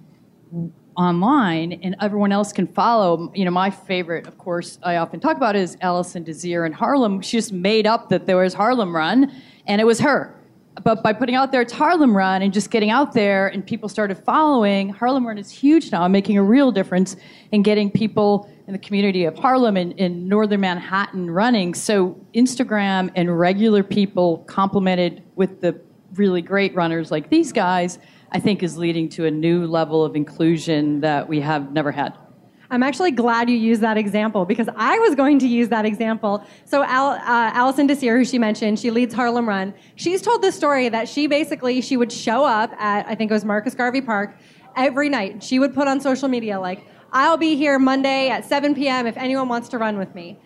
[0.96, 3.30] online and everyone else can follow.
[3.34, 7.20] You know, my favorite, of course, I often talk about is Alison Desir in Harlem.
[7.22, 9.32] She just made up that there was Harlem Run
[9.66, 10.37] and it was her
[10.84, 13.88] but by putting out there it's Harlem Run and just getting out there and people
[13.88, 17.16] started following, Harlem Run is huge now, making a real difference
[17.52, 21.74] in getting people in the community of Harlem and in northern Manhattan running.
[21.74, 25.80] So Instagram and regular people complemented with the
[26.14, 27.98] really great runners like these guys,
[28.32, 32.16] I think is leading to a new level of inclusion that we have never had.
[32.70, 36.44] I'm actually glad you used that example because I was going to use that example.
[36.66, 37.20] So Al, uh,
[37.54, 39.72] Alison Desir, who she mentioned, she leads Harlem Run.
[39.94, 43.34] She's told the story that she basically she would show up at I think it
[43.34, 44.36] was Marcus Garvey Park
[44.76, 45.42] every night.
[45.42, 49.06] She would put on social media like, "I'll be here Monday at 7 p.m.
[49.06, 50.38] if anyone wants to run with me."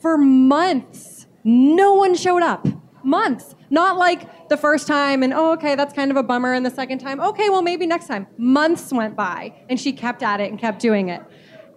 [0.00, 2.66] For months, no one showed up.
[3.04, 3.54] Months.
[3.70, 6.52] Not like the first time and, oh, okay, that's kind of a bummer.
[6.52, 8.26] And the second time, okay, well, maybe next time.
[8.36, 11.22] Months went by and she kept at it and kept doing it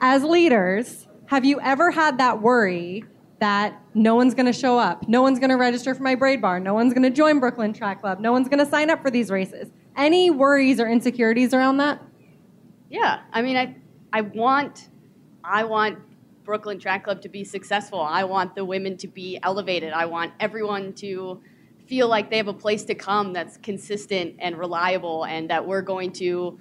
[0.01, 3.05] as leaders, have you ever had that worry
[3.39, 5.07] that no one's going to show up?
[5.07, 6.59] No one's going to register for my braid bar.
[6.59, 8.19] No one's going to join Brooklyn Track Club.
[8.19, 9.69] No one's going to sign up for these races.
[9.95, 12.01] Any worries or insecurities around that?
[12.89, 13.75] Yeah, I mean, I,
[14.11, 14.89] I want,
[15.43, 15.99] I want
[16.43, 18.01] Brooklyn Track Club to be successful.
[18.01, 19.93] I want the women to be elevated.
[19.93, 21.41] I want everyone to
[21.85, 25.81] feel like they have a place to come that's consistent and reliable, and that we're
[25.81, 26.59] going to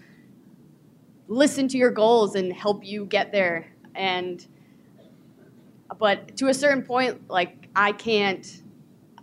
[1.31, 3.73] listen to your goals and help you get there.
[3.95, 4.47] And
[5.99, 8.63] but to a certain point, like I can't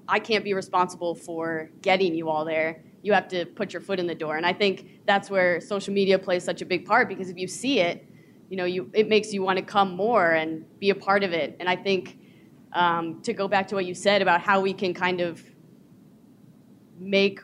[0.08, 2.82] I can't be responsible for getting you all there.
[3.04, 4.38] You have to put your foot in the door.
[4.38, 7.48] And I think that's where social media plays such a big part because if you
[7.48, 8.08] see it,
[8.50, 11.34] you know, you it makes you want to come more and be a part of
[11.34, 11.58] it.
[11.60, 12.18] And I think
[12.72, 15.44] um, to go back to what you said about how we can kind of
[17.00, 17.42] make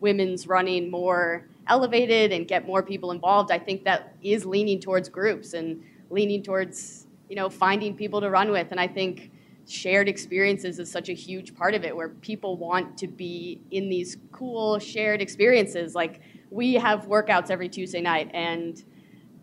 [0.00, 5.08] women's running more elevated and get more people involved, I think that is leaning towards
[5.08, 8.68] groups and leaning towards you know finding people to run with.
[8.70, 9.30] And I think
[9.66, 13.88] shared experiences is such a huge part of it, where people want to be in
[13.88, 15.94] these cool shared experiences.
[15.94, 18.82] Like we have workouts every Tuesday night, and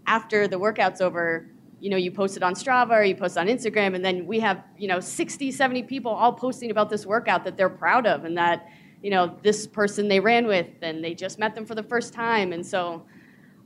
[0.07, 1.47] after the workout's over,
[1.79, 4.39] you know, you post it on Strava or you post on Instagram, and then we
[4.39, 8.23] have, you know, 60, 70 people all posting about this workout that they're proud of
[8.23, 8.67] and that
[9.01, 12.13] you know, this person they ran with and they just met them for the first
[12.13, 12.53] time.
[12.53, 13.03] And so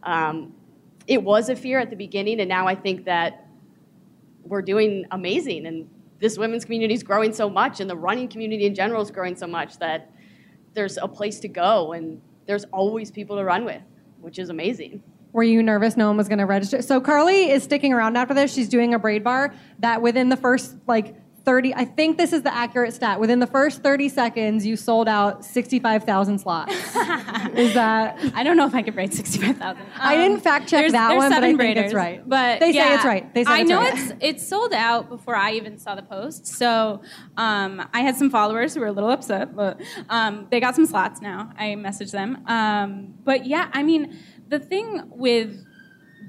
[0.04, 0.54] um,
[1.08, 3.48] it was a fear at the beginning, and now I think that
[4.44, 5.66] we're doing amazing.
[5.66, 9.12] And this women's community is growing so much, and the running community in general is
[9.12, 10.12] growing so much that
[10.74, 13.82] there's a place to go, and there's always people to run with,
[14.22, 15.02] which is amazing.
[15.34, 16.82] Were you nervous no one was going to register?
[16.82, 18.54] So Carly is sticking around after this.
[18.54, 22.42] She's doing a braid bar that within the first like 30, I think this is
[22.42, 23.20] the accurate stat.
[23.20, 26.74] Within the first 30 seconds, you sold out 65,000 slots.
[27.56, 28.20] Is that?
[28.34, 29.86] I don't know if I could braid sixty-five thousand.
[29.98, 32.28] I didn't fact check that one, but I think it's right.
[32.28, 33.34] But They say yeah, it's right.
[33.34, 33.94] They say I it's know right.
[33.98, 36.48] it's it's sold out before I even saw the post.
[36.48, 37.02] So
[37.38, 39.80] um, I had some followers who were a little upset, but
[40.10, 41.52] um, they got some slots now.
[41.58, 42.44] I messaged them.
[42.48, 45.65] Um, but yeah, I mean, the thing with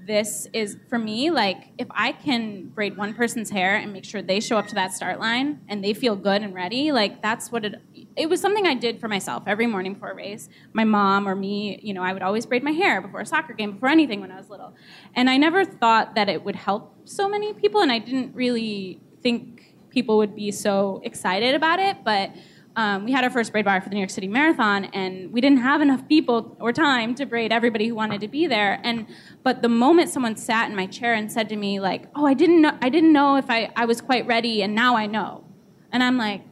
[0.07, 4.23] this is for me like if i can braid one person's hair and make sure
[4.23, 7.51] they show up to that start line and they feel good and ready like that's
[7.51, 7.75] what it
[8.16, 10.49] it was something i did for myself every morning before a race.
[10.73, 13.53] My mom or me you know i would always braid my hair before a soccer
[13.53, 14.75] game before anything when i was little.
[15.14, 19.01] And i never thought that it would help so many people and i didn't really
[19.23, 22.31] think people would be so excited about it but
[22.77, 25.41] um, we had our first braid bar for the New York City Marathon, and we
[25.41, 28.79] didn't have enough people or time to braid everybody who wanted to be there.
[28.85, 29.07] And
[29.43, 32.35] but the moment someone sat in my chair and said to me like, "Oh, I
[32.35, 35.45] didn't know, I didn't know if I, I was quite ready, and now I know,"
[35.91, 36.43] and I'm like,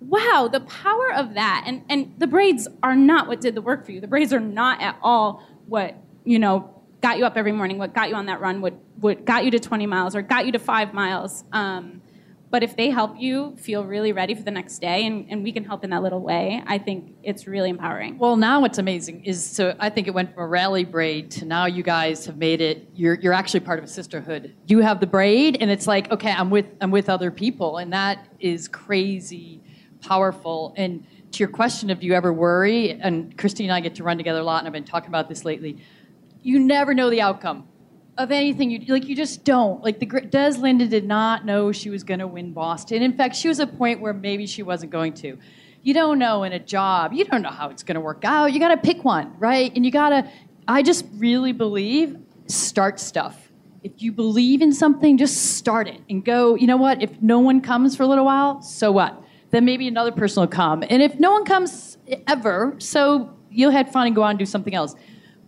[0.00, 3.86] "Wow, the power of that!" And and the braids are not what did the work
[3.86, 4.02] for you.
[4.02, 7.94] The braids are not at all what you know got you up every morning, what
[7.94, 10.52] got you on that run, what what got you to 20 miles or got you
[10.52, 11.44] to five miles.
[11.52, 11.99] Um,
[12.50, 15.52] but if they help you feel really ready for the next day and, and we
[15.52, 18.18] can help in that little way, I think it's really empowering.
[18.18, 21.44] Well, now what's amazing is so I think it went from a rally braid to
[21.44, 22.88] now you guys have made it.
[22.94, 24.54] You're you're actually part of a sisterhood.
[24.66, 27.92] You have the braid, and it's like okay, I'm with I'm with other people, and
[27.92, 29.62] that is crazy
[30.00, 30.74] powerful.
[30.76, 32.92] And to your question of do you ever worry?
[32.92, 35.28] And Christy and I get to run together a lot, and I've been talking about
[35.28, 35.78] this lately.
[36.42, 37.68] You never know the outcome
[38.20, 39.82] of anything you like you just don't.
[39.82, 39.98] Like
[40.30, 43.02] Des Linden did not know she was going to win boston.
[43.02, 45.38] In fact she was at a point where maybe she wasn't going to.
[45.82, 48.52] You don't know in a job you don't know how it's going to work out.
[48.52, 49.72] You got to pick one right?
[49.74, 50.30] And you got to
[50.68, 53.50] i just really believe start stuff.
[53.82, 57.02] If you believe in something just start it and go you know what?
[57.02, 59.22] If no one comes for a little while so what?
[59.50, 60.84] Then maybe another person will come.
[60.88, 64.46] And if no one comes ever so you'll have fun and go on and do
[64.46, 64.94] something else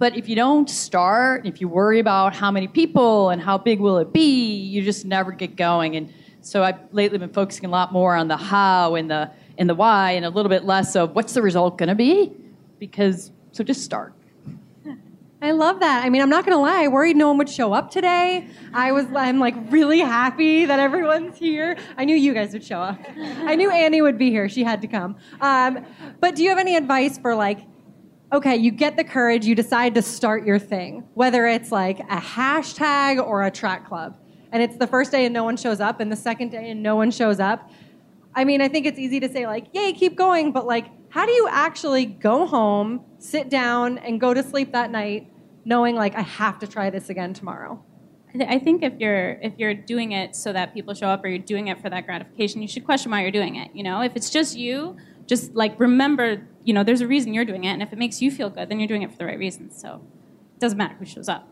[0.03, 3.79] but if you don't start, if you worry about how many people and how big
[3.79, 5.95] will it be, you just never get going.
[5.95, 9.71] And so I've lately been focusing a lot more on the how and the and
[9.71, 12.33] the why, and a little bit less of what's the result going to be.
[12.81, 14.13] Because so just start.
[15.41, 16.05] I love that.
[16.05, 16.85] I mean, I'm not gonna lie.
[16.85, 18.49] I worried no one would show up today.
[18.73, 21.77] I was, I'm like really happy that everyone's here.
[21.97, 22.99] I knew you guys would show up.
[23.19, 24.49] I knew Annie would be here.
[24.49, 25.17] She had to come.
[25.41, 25.85] Um,
[26.21, 27.59] but do you have any advice for like,
[28.33, 32.17] okay, you get the courage, you decide to start your thing, whether it's like a
[32.17, 34.17] hashtag or a track club,
[34.53, 36.83] and it's the first day and no one shows up, and the second day and
[36.83, 37.71] no one shows up.
[38.35, 41.27] I mean, I think it's easy to say like, yay, keep going, but like, how
[41.27, 45.29] do you actually go home, sit down, and go to sleep that night?
[45.65, 47.83] knowing like I have to try this again tomorrow.
[48.49, 51.39] I think if you're if you're doing it so that people show up or you're
[51.39, 53.71] doing it for that gratification, you should question why you're doing it.
[53.75, 57.45] You know, if it's just you, just like remember, you know, there's a reason you're
[57.45, 59.27] doing it, and if it makes you feel good, then you're doing it for the
[59.27, 59.81] right reasons.
[59.81, 60.03] So
[60.55, 61.49] it doesn't matter who shows up,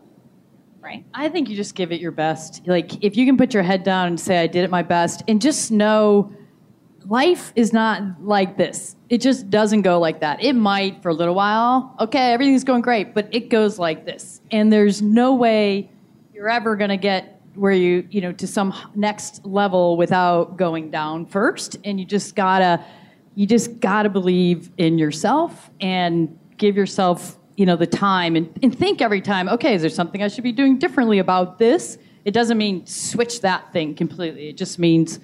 [0.79, 1.05] right?
[1.13, 2.67] I think you just give it your best.
[2.67, 5.23] Like if you can put your head down and say I did it my best
[5.27, 6.33] and just know
[7.05, 8.95] life is not like this.
[9.09, 10.43] It just doesn't go like that.
[10.43, 11.95] It might for a little while.
[11.99, 14.41] Okay, everything's going great, but it goes like this.
[14.51, 15.89] And there's no way
[16.33, 20.89] you're ever going to get where you, you know, to some next level without going
[20.89, 22.85] down first and you just got to
[23.41, 28.47] you just got to believe in yourself and give yourself, you know, the time and,
[28.61, 31.97] and think every time, okay, is there something I should be doing differently about this?
[32.23, 34.49] It doesn't mean switch that thing completely.
[34.49, 35.19] It just means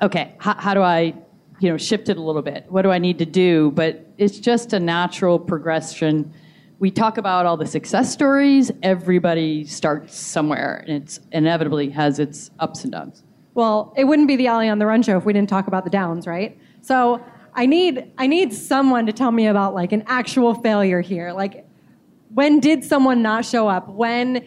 [0.00, 1.12] okay, how, how do I,
[1.60, 2.64] you know, shift it a little bit?
[2.70, 3.70] What do I need to do?
[3.72, 6.32] But it's just a natural progression.
[6.78, 8.72] We talk about all the success stories.
[8.82, 13.24] Everybody starts somewhere, and it's inevitably has its ups and downs.
[13.52, 15.84] Well, it wouldn't be the Ali on the Run show if we didn't talk about
[15.84, 16.58] the downs, right?
[16.80, 17.22] So
[17.54, 21.32] I need I need someone to tell me about like an actual failure here.
[21.32, 21.66] Like
[22.34, 23.88] when did someone not show up?
[23.88, 24.44] When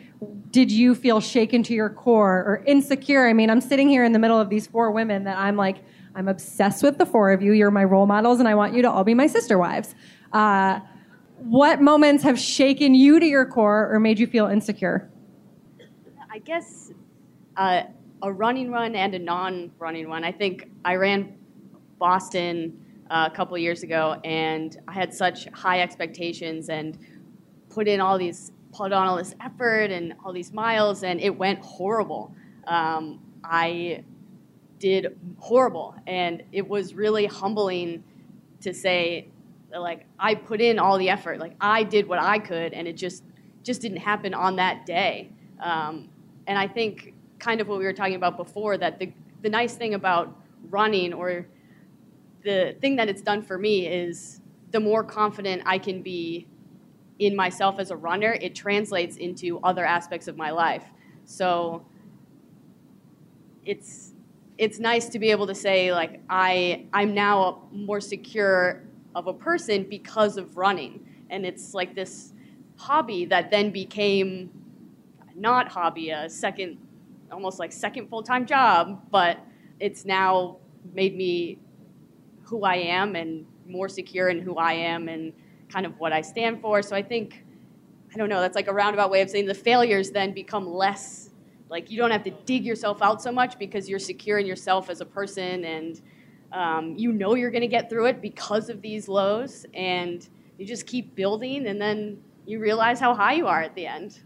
[0.51, 3.27] did you feel shaken to your core or insecure?
[3.27, 5.77] I mean, I'm sitting here in the middle of these four women that I'm like,
[6.13, 7.53] I'm obsessed with the four of you.
[7.53, 9.95] You're my role models, and I want you to all be my sister wives.
[10.33, 10.81] Uh,
[11.37, 15.09] what moments have shaken you to your core or made you feel insecure?
[16.29, 16.91] I guess
[17.57, 17.83] uh,
[18.21, 20.23] a running run and a non-running one.
[20.23, 21.35] I think I ran
[21.97, 26.97] Boston a couple years ago, and I had such high expectations and
[27.69, 31.37] put in all these put on all this effort and all these miles, and it
[31.37, 32.33] went horrible.
[32.65, 34.05] Um, I
[34.79, 38.03] did horrible, and it was really humbling
[38.61, 39.27] to say,
[39.77, 42.93] like, I put in all the effort, like I did what I could, and it
[42.93, 43.23] just
[43.63, 45.29] just didn't happen on that day.
[45.59, 46.09] Um,
[46.47, 49.75] and I think kind of what we were talking about before that the the nice
[49.75, 50.35] thing about
[50.69, 51.45] running or
[52.43, 56.47] the thing that it's done for me is the more confident I can be
[57.19, 60.85] in myself as a runner, it translates into other aspects of my life.
[61.25, 61.85] So
[63.63, 64.13] it's
[64.57, 69.33] it's nice to be able to say like I I'm now more secure of a
[69.33, 72.33] person because of running, and it's like this
[72.77, 74.49] hobby that then became
[75.35, 76.77] not hobby a second
[77.31, 79.39] almost like second full-time job, but
[79.79, 80.57] it's now
[80.93, 81.57] made me
[82.51, 85.33] who I am and more secure in who I am and
[85.69, 86.83] kind of what I stand for.
[86.83, 87.43] So I think
[88.13, 91.29] I don't know, that's like a roundabout way of saying the failures then become less
[91.69, 94.89] like you don't have to dig yourself out so much because you're secure in yourself
[94.89, 96.01] as a person and
[96.51, 100.65] um, you know you're going to get through it because of these lows and you
[100.65, 104.19] just keep building and then you realize how high you are at the end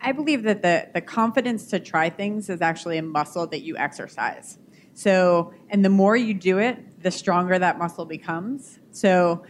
[0.00, 3.76] I believe that the, the confidence to try things is actually a muscle that you
[3.76, 4.58] exercise.
[4.94, 8.78] So, and the more you do it, the stronger that muscle becomes.
[8.90, 9.44] So,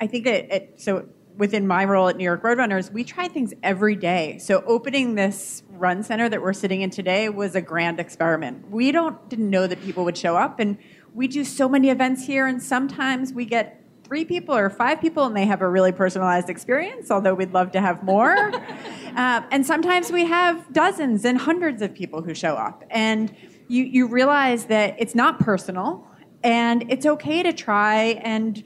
[0.00, 3.28] I think that it, so within my role at New York Road Runners, we try
[3.28, 4.38] things every day.
[4.38, 8.70] So, opening this run center that we're sitting in today was a grand experiment.
[8.70, 10.78] We don't didn't know that people would show up, and
[11.14, 15.24] we do so many events here, and sometimes we get three people or five people
[15.24, 18.36] and they have a really personalized experience, although we'd love to have more.
[19.16, 22.82] uh, and sometimes we have dozens and hundreds of people who show up.
[22.90, 23.32] And
[23.68, 26.09] you, you realize that it's not personal
[26.42, 28.20] and it's okay to try.
[28.22, 28.62] And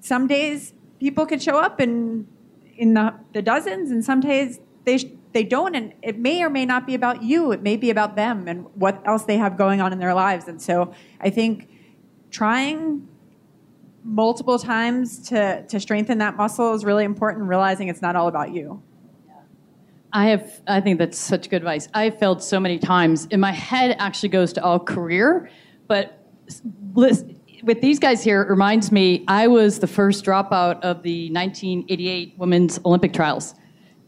[0.00, 2.26] some days people can show up in,
[2.76, 4.98] in the, the dozens, and some days they,
[5.32, 5.74] they don't.
[5.74, 8.66] And it may or may not be about you, it may be about them and
[8.74, 10.48] what else they have going on in their lives.
[10.48, 11.68] And so I think
[12.30, 13.08] trying
[14.04, 18.52] multiple times to, to strengthen that muscle is really important, realizing it's not all about
[18.52, 18.82] you.
[20.12, 21.88] I have, I think that's such good advice.
[21.92, 25.50] I failed so many times, and my head actually goes to all career.
[25.88, 26.25] But
[26.94, 32.34] with these guys here, it reminds me I was the first dropout of the 1988
[32.38, 33.54] Women's Olympic Trials,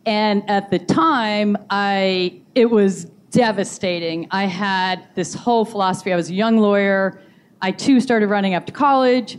[0.07, 4.27] and at the time, I it was devastating.
[4.31, 6.13] I had this whole philosophy.
[6.13, 7.21] I was a young lawyer.
[7.61, 9.39] I too started running after college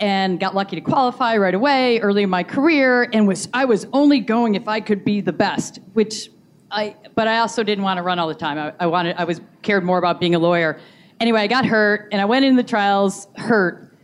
[0.00, 3.86] and got lucky to qualify right away early in my career and was I was
[3.92, 6.28] only going if I could be the best, which
[6.70, 8.58] I but I also didn't want to run all the time.
[8.58, 10.80] I, I wanted I was cared more about being a lawyer.
[11.22, 13.96] Anyway, I got hurt and I went in the trials hurt.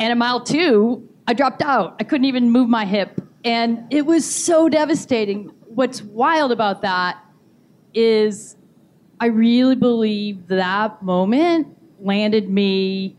[0.00, 1.94] And at mile two, I dropped out.
[2.00, 3.20] I couldn't even move my hip.
[3.44, 5.52] And it was so devastating.
[5.68, 7.24] What's wild about that
[7.94, 8.56] is
[9.20, 13.16] I really believe that moment landed me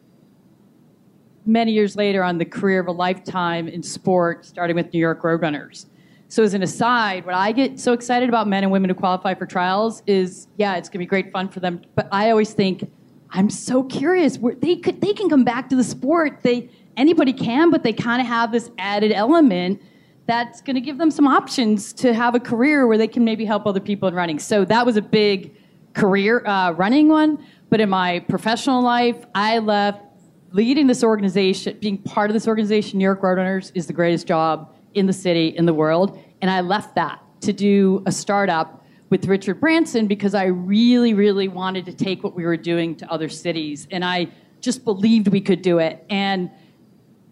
[1.45, 5.23] many years later on the career of a lifetime in sport, starting with New York
[5.23, 5.86] Road Runners.
[6.28, 9.34] So, as an aside, what I get so excited about men and women who qualify
[9.34, 11.82] for trials is, yeah, it's going to be great fun for them.
[11.95, 12.84] But I always think,
[13.31, 14.37] I'm so curious.
[14.37, 16.39] They could, they can come back to the sport.
[16.41, 19.81] They anybody can, but they kind of have this added element
[20.25, 23.45] that's going to give them some options to have a career where they can maybe
[23.45, 24.37] help other people in running.
[24.37, 25.55] So that was a big
[25.93, 27.43] career uh, running one.
[27.69, 30.03] But in my professional life, I left
[30.51, 34.27] leading this organization, being part of this organization, New York Road Runners, is the greatest
[34.27, 36.19] job in the city, in the world.
[36.41, 38.78] And I left that to do a startup
[39.09, 43.11] with Richard Branson because I really, really wanted to take what we were doing to
[43.11, 43.87] other cities.
[43.91, 44.27] And I
[44.61, 46.05] just believed we could do it.
[46.09, 46.51] And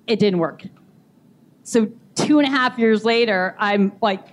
[0.07, 0.63] it didn't work.
[1.63, 4.25] So, two and a half years later, I'm like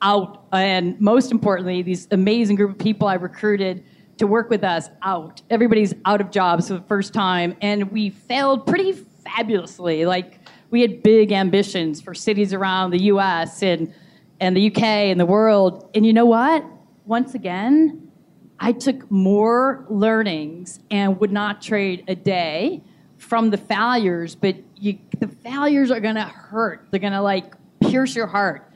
[0.00, 0.46] out.
[0.52, 3.84] And most importantly, these amazing group of people I recruited
[4.18, 5.42] to work with us out.
[5.50, 10.06] Everybody's out of jobs for the first time, and we failed pretty fabulously.
[10.06, 10.40] Like
[10.70, 13.62] we had big ambitions for cities around the U.S.
[13.62, 13.92] and
[14.40, 15.90] and the UK and the world.
[15.94, 16.64] And you know what?
[17.04, 18.10] Once again,
[18.58, 22.82] I took more learnings and would not trade a day
[23.18, 24.34] from the failures.
[24.34, 26.88] But you, the failures are gonna hurt.
[26.90, 28.66] They're gonna like pierce your heart.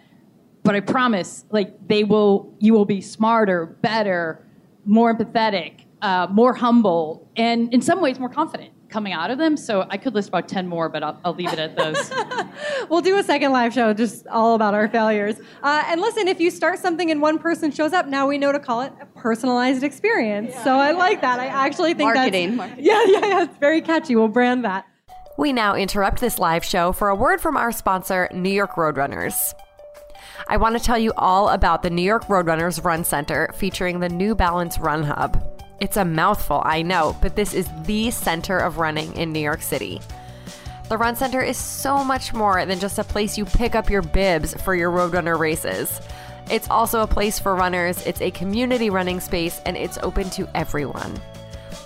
[0.62, 4.42] But I promise, like they will, you will be smarter, better,
[4.86, 9.56] more empathetic, uh, more humble, and in some ways more confident coming out of them.
[9.56, 12.12] So I could list about 10 more, but I'll, I'll leave it at those.
[12.88, 15.34] we'll do a second live show just all about our failures.
[15.64, 18.52] Uh, and listen, if you start something and one person shows up, now we know
[18.52, 20.52] to call it a personalized experience.
[20.52, 20.62] Yeah.
[20.62, 21.40] So I like that.
[21.40, 22.56] I actually think Marketing.
[22.56, 22.56] that's...
[22.56, 22.84] Marketing.
[22.84, 23.42] Yeah, yeah, yeah.
[23.42, 24.14] It's very catchy.
[24.14, 24.86] We'll brand that.
[25.36, 28.96] We now interrupt this live show for a word from our sponsor, New York Road
[28.96, 29.54] Runners.
[30.46, 33.98] I want to tell you all about the New York Road Runners Run Center featuring
[33.98, 35.63] the New Balance Run Hub.
[35.84, 39.60] It's a mouthful, I know, but this is the center of running in New York
[39.60, 40.00] City.
[40.88, 44.00] The Run Center is so much more than just a place you pick up your
[44.00, 46.00] bibs for your Road Runner races.
[46.50, 50.48] It's also a place for runners, it's a community running space, and it's open to
[50.54, 51.20] everyone.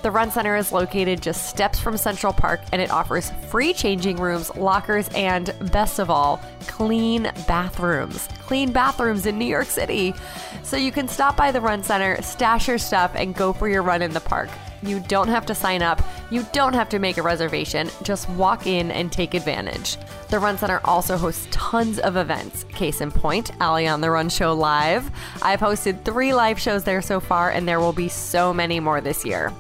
[0.00, 4.18] The Run Center is located just steps from Central Park and it offers free changing
[4.18, 8.28] rooms, lockers, and best of all, clean bathrooms.
[8.42, 10.14] Clean bathrooms in New York City.
[10.62, 13.82] So you can stop by the Run Center, stash your stuff, and go for your
[13.82, 14.48] run in the park.
[14.84, 18.68] You don't have to sign up, you don't have to make a reservation, just walk
[18.68, 19.96] in and take advantage.
[20.28, 22.62] The Run Center also hosts tons of events.
[22.64, 25.10] Case in point, Ali on the Run Show Live.
[25.42, 29.00] I've hosted three live shows there so far, and there will be so many more
[29.00, 29.52] this year.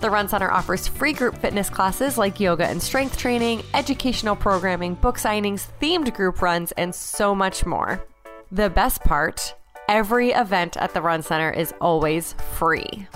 [0.00, 4.94] The Run Center offers free group fitness classes like yoga and strength training, educational programming,
[4.94, 8.04] book signings, themed group runs, and so much more.
[8.52, 9.54] The best part
[9.88, 13.06] every event at the Run Center is always free.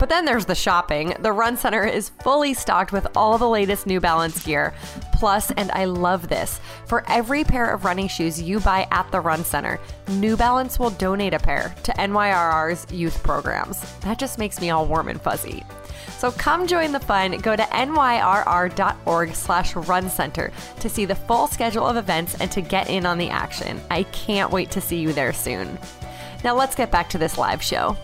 [0.00, 1.14] But then there's the shopping.
[1.20, 4.72] The Run Center is fully stocked with all the latest New Balance gear.
[5.12, 9.20] Plus, and I love this, for every pair of running shoes you buy at the
[9.20, 9.78] Run Center,
[10.08, 13.78] New Balance will donate a pair to NYRR's youth programs.
[14.00, 15.64] That just makes me all warm and fuzzy.
[16.20, 17.38] So come join the fun.
[17.38, 22.60] Go to nyrr.org slash run center to see the full schedule of events and to
[22.60, 23.80] get in on the action.
[23.90, 25.78] I can't wait to see you there soon.
[26.44, 27.96] Now let's get back to this live show.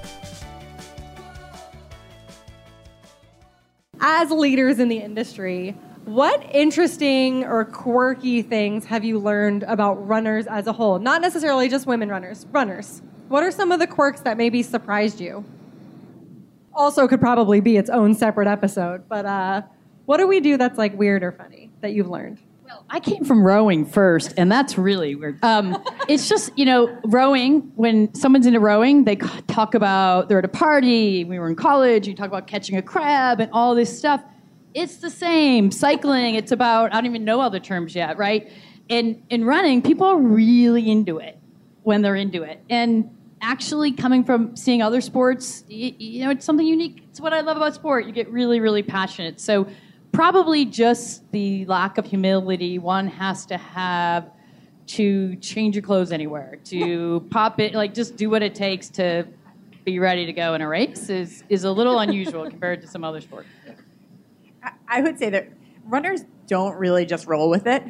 [4.01, 5.73] As leaders in the industry,
[6.07, 10.99] what interesting or quirky things have you learned about runners as a whole?
[10.99, 13.03] Not necessarily just women runners, runners.
[13.29, 15.45] What are some of the quirks that maybe surprised you?
[16.77, 19.63] Also, could probably be its own separate episode, but uh,
[20.05, 22.39] what do we do that's like weird or funny that you've learned?
[22.67, 25.43] Well, I came from rowing first, and that's really weird.
[25.43, 30.45] Um, it's just, you know, rowing, when someone's into rowing, they talk about they're at
[30.45, 33.97] a party, we were in college, you talk about catching a crab and all this
[33.97, 34.23] stuff.
[34.75, 35.71] It's the same.
[35.71, 38.51] Cycling, it's about, I don't even know all the terms yet, right?
[38.91, 41.39] And in running, people are really into it
[41.85, 42.61] when they're into it.
[42.69, 43.17] And
[43.51, 47.05] actually, coming from seeing other sports, you, you know, it's something unique.
[47.11, 48.05] It's what I love about sport.
[48.05, 49.41] You get really, really passionate.
[49.41, 49.69] So,
[50.11, 54.31] probably just the lack of humility one has to have
[54.87, 59.27] to change your clothes anywhere, to pop it, like just do what it takes to
[59.85, 63.05] be ready to go in a race is, is a little unusual compared to some
[63.05, 63.49] other sports.
[64.63, 65.49] I- I would say that
[65.85, 67.83] runners don't really just roll with it.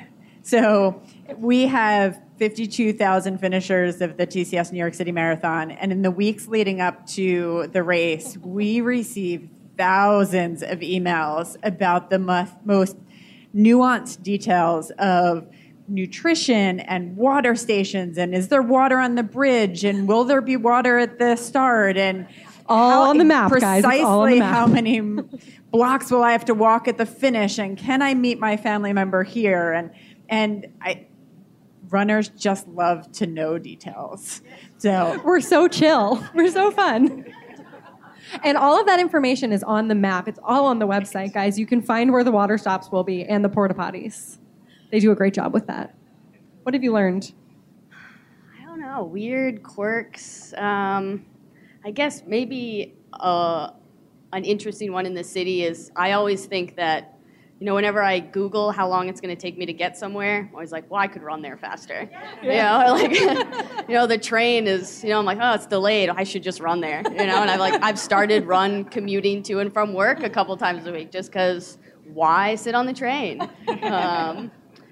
[0.47, 1.03] So
[1.39, 6.47] we have 52,000 finishers of the TCS New York City Marathon, and in the weeks
[6.47, 12.97] leading up to the race, we receive thousands of emails about the most
[13.57, 15.49] nuanced details of
[15.89, 20.57] nutrition and water stations and is there water on the bridge and will there be
[20.57, 22.27] water at the start and
[22.67, 23.83] All how- on the map, guys.
[23.83, 24.53] Precisely all on the map.
[24.55, 25.01] how many
[25.71, 28.93] blocks will I have to walk at the finish and can I meet my family
[28.93, 29.91] member here and
[30.29, 31.07] and I
[31.89, 34.41] runners just love to know details.
[34.79, 36.23] So We're so chill.
[36.35, 37.25] We're so fun.
[38.43, 40.27] And all of that information is on the map.
[40.27, 41.59] It's all on the website, guys.
[41.59, 44.39] You can find where the water stops will be and the porta potties.
[44.91, 45.95] They do a great job with that.
[46.63, 47.33] What have you learned?
[48.61, 50.53] I don't know, weird quirks.
[50.55, 51.25] Um,
[51.85, 53.71] I guess maybe uh,
[54.33, 57.16] an interesting one in the city is I always think that,
[57.59, 60.47] you know, whenever I Google how long it's going to take me to get somewhere,
[60.49, 62.09] I'm always like, well, I could run there faster.
[62.43, 63.13] You know, like,
[63.89, 66.11] you know, the train is, you know, I'm like, oh, it's delayed.
[66.11, 67.03] I should just run there.
[67.03, 70.55] You know, and I've like, I've started run commuting to and from work a couple
[70.59, 73.41] times a week just because why sit on the train?
[73.83, 74.51] Um,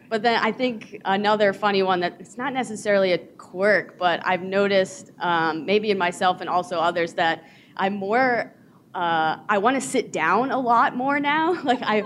[0.09, 4.43] but then I think another funny one that it's not necessarily a quirk, but I've
[4.43, 7.45] noticed um, maybe in myself and also others that
[7.77, 8.53] I'm more.
[8.95, 11.61] Uh, I want to sit down a lot more now.
[11.65, 12.05] Like I,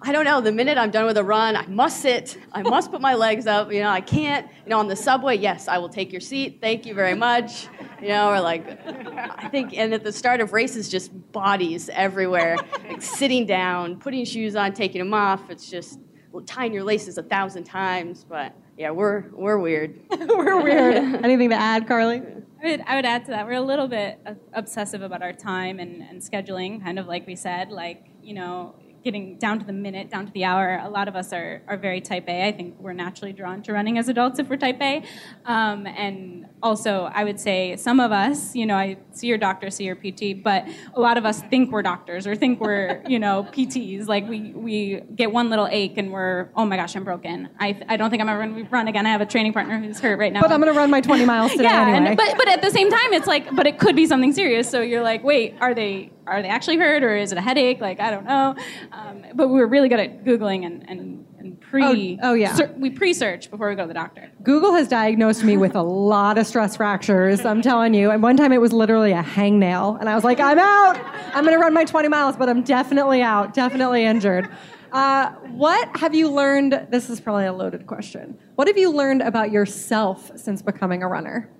[0.00, 0.40] I don't know.
[0.40, 2.38] The minute I'm done with a run, I must sit.
[2.52, 3.72] I must put my legs up.
[3.72, 4.48] You know, I can't.
[4.64, 6.58] You know, on the subway, yes, I will take your seat.
[6.60, 7.66] Thank you very much.
[8.00, 12.56] You know, or like, I think, and at the start of races, just bodies everywhere,
[12.88, 15.50] like sitting down, putting shoes on, taking them off.
[15.50, 15.98] It's just
[16.46, 18.24] tying your laces a thousand times.
[18.28, 19.98] But yeah, we're we're weird.
[20.10, 21.24] We're weird.
[21.24, 22.22] Anything to add, Carly?
[22.62, 23.46] I would, I would add to that.
[23.46, 24.20] We're a little bit
[24.52, 28.74] obsessive about our time and, and scheduling, kind of like we said, like, you know,
[29.04, 30.80] getting down to the minute, down to the hour.
[30.82, 32.46] A lot of us are, are very type A.
[32.46, 35.02] I think we're naturally drawn to running as adults if we're type A.
[35.44, 39.70] Um, and also, I would say some of us, you know, I see your doctor,
[39.70, 43.18] see your PT, but a lot of us think we're doctors or think we're, you
[43.18, 44.06] know, PTs.
[44.06, 47.48] Like we, we get one little ache and we're, oh my gosh, I'm broken.
[47.58, 49.06] I, I don't think I'm ever going to run again.
[49.06, 50.40] I have a training partner who's hurt right now.
[50.40, 52.08] But I'm going to run my 20 miles today yeah, anyway.
[52.08, 54.68] and, but but at the same time, it's like, but it could be something serious.
[54.68, 57.80] So you're like, wait, are they are they actually hurt or is it a headache?
[57.80, 58.54] Like I don't know.
[58.92, 62.18] Um, but we were really good at googling and, and, and pre.
[62.22, 62.54] Oh- oh, yeah.
[62.54, 64.30] ser- we pre-search before we go to the doctor.
[64.42, 68.10] Google has diagnosed me with a lot of stress fractures, I'm telling you.
[68.10, 69.98] And one time it was literally a hangnail.
[70.00, 70.98] And I was like, I'm out.
[71.34, 74.48] I'm going to run my 20 miles, but I'm definitely out, definitely injured.
[74.92, 76.88] Uh, what have you learned?
[76.90, 78.38] This is probably a loaded question.
[78.54, 81.50] What have you learned about yourself since becoming a runner?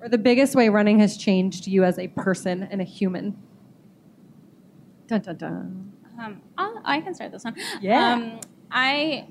[0.00, 3.36] Or the biggest way running has changed you as a person and a human?
[5.12, 5.92] Dun, dun, dun.
[6.18, 7.54] Um, I'll, can start this one.
[7.82, 8.14] Yeah.
[8.14, 8.40] Um,
[8.70, 9.26] I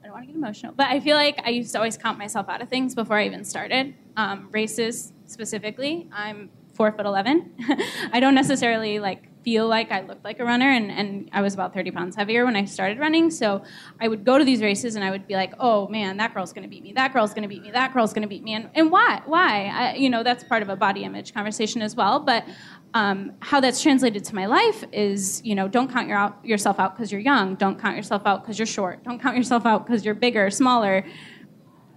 [0.00, 2.16] I don't want to get emotional, but I feel like I used to always count
[2.16, 3.94] myself out of things before I even started.
[4.16, 7.52] Um, races specifically, I'm four foot eleven.
[8.12, 11.52] I don't necessarily like feel like I looked like a runner, and, and I was
[11.52, 13.30] about thirty pounds heavier when I started running.
[13.30, 13.62] So
[14.00, 16.54] I would go to these races and I would be like, oh man, that girl's
[16.54, 16.94] going to beat me.
[16.94, 17.72] That girl's going to beat me.
[17.72, 18.54] That girl's going to beat me.
[18.54, 19.20] And and why?
[19.26, 19.66] Why?
[19.66, 22.46] I, you know, that's part of a body image conversation as well, but
[22.96, 26.80] um, how that's translated to my life is, you know, don't count your out, yourself
[26.80, 27.54] out because you're young.
[27.54, 29.04] Don't count yourself out because you're short.
[29.04, 31.04] Don't count yourself out because you're bigger, smaller.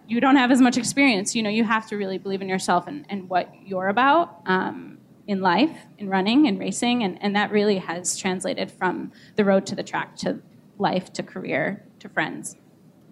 [0.09, 1.33] You don't have as much experience.
[1.37, 4.97] You know, you have to really believe in yourself and, and what you're about um,
[5.25, 9.65] in life, in running, in racing, and, and that really has translated from the road
[9.67, 10.41] to the track to
[10.79, 12.57] life to career to friends.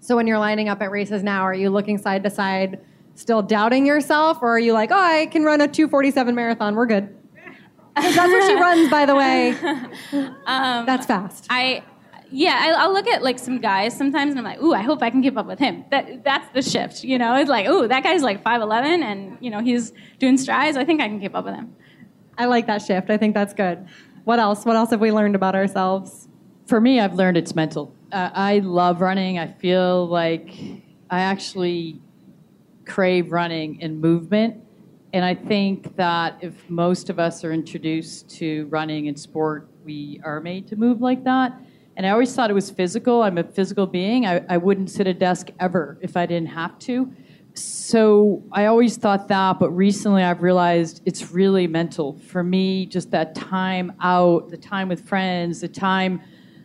[0.01, 2.81] So when you're lining up at races now, are you looking side to side,
[3.15, 6.85] still doubting yourself, or are you like, oh, I can run a 247 marathon, we're
[6.85, 7.13] good?
[8.02, 9.52] 'Cause That's where she runs, by the way.
[10.45, 11.48] That's fast.
[11.50, 11.84] I
[12.30, 15.02] yeah, I, I'll look at like some guys sometimes, and I'm like, ooh, I hope
[15.02, 15.86] I can keep up with him.
[15.91, 17.36] That that's the shift, you know.
[17.36, 20.76] It's like, ooh, that guy's like five eleven, and you know he's doing strides.
[20.78, 21.74] I think I can keep up with him.
[22.38, 23.10] I like that shift.
[23.10, 23.88] I think that's good.
[24.26, 24.66] What else?
[24.66, 26.28] What else have we learned about ourselves?
[26.68, 27.95] For me, I've learned it's mental.
[28.12, 29.39] Uh, I love running.
[29.39, 30.50] I feel like
[31.10, 32.02] I actually
[32.86, 34.64] crave running and movement.
[35.14, 40.20] And I think that if most of us are introduced to running and sport, we
[40.24, 41.53] are made to move like that.
[41.95, 43.24] And I always thought it was physical.
[43.24, 44.26] I'm a physical being.
[44.26, 47.12] I, I wouldn't sit at a desk ever if I didn't have to.
[47.53, 52.20] So I always thought that, but recently I've realized it's really mental.
[52.20, 56.22] For me, just that time out, the time with friends, the time,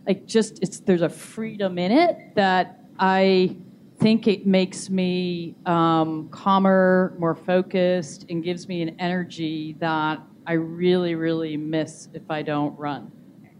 [0.07, 3.57] like just, it's, there's a freedom in it that I
[4.03, 10.55] think it makes me um, calmer, more focused, and gives me an energy that I
[10.55, 13.12] really, really miss if I don't run.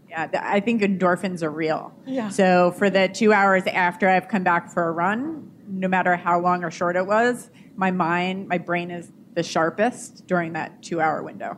[0.09, 1.93] Yeah, I think endorphins are real.
[2.05, 2.29] Yeah.
[2.29, 6.39] So for the two hours after I've come back for a run, no matter how
[6.39, 11.01] long or short it was, my mind, my brain is the sharpest during that two
[11.01, 11.57] hour window.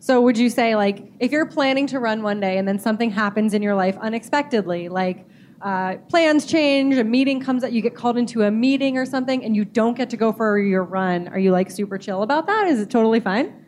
[0.00, 3.10] So would you say like if you're planning to run one day and then something
[3.10, 5.28] happens in your life unexpectedly, like
[5.62, 9.44] uh, plans change, a meeting comes up, you get called into a meeting or something,
[9.44, 12.46] and you don't get to go for your run, are you like super chill about
[12.46, 12.66] that?
[12.66, 13.64] Is it totally fine?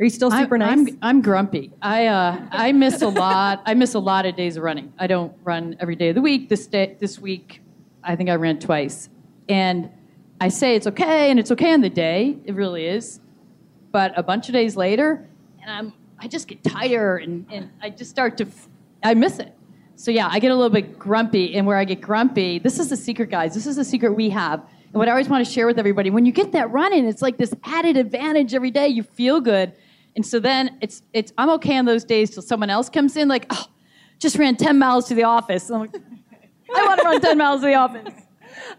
[0.00, 0.94] Are you still super I'm, nice?
[0.94, 1.70] I'm, I'm grumpy.
[1.82, 3.62] I, uh, I miss a lot.
[3.66, 4.92] I miss a lot of days of running.
[4.98, 6.48] I don't run every day of the week.
[6.48, 7.60] This day, this week,
[8.02, 9.10] I think I ran twice,
[9.48, 9.90] and
[10.40, 12.38] I say it's okay, and it's okay on the day.
[12.46, 13.20] It really is,
[13.92, 15.28] but a bunch of days later,
[15.60, 18.68] and I'm I just get tired, and, and I just start to f-
[19.04, 19.54] I miss it.
[20.02, 22.90] So yeah, I get a little bit grumpy, and where I get grumpy, this is
[22.90, 23.54] the secret, guys.
[23.54, 24.58] This is the secret we have.
[24.58, 27.22] And what I always want to share with everybody, when you get that running, it's
[27.22, 28.88] like this added advantage every day.
[28.88, 29.72] You feel good.
[30.16, 33.28] And so then it's it's I'm okay on those days till someone else comes in,
[33.28, 33.66] like, oh,
[34.18, 35.70] just ran 10 miles to the office.
[35.70, 35.94] And I'm like,
[36.74, 38.12] I want to run 10 miles to the office.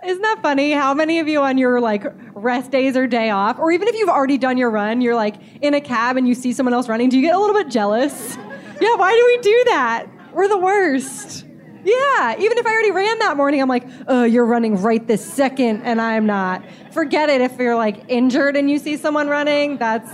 [0.05, 0.73] Isn't that funny?
[0.73, 2.03] How many of you on your like
[2.33, 5.35] rest days or day off, or even if you've already done your run, you're like
[5.61, 7.69] in a cab and you see someone else running, do you get a little bit
[7.69, 8.37] jealous?
[8.81, 10.07] Yeah, why do we do that?
[10.33, 11.45] We're the worst.
[11.85, 15.23] Yeah, even if I already ran that morning, I'm like, oh, you're running right this
[15.23, 16.63] second, and I'm not.
[16.91, 19.77] Forget it if you're like injured and you see someone running.
[19.77, 20.09] That's,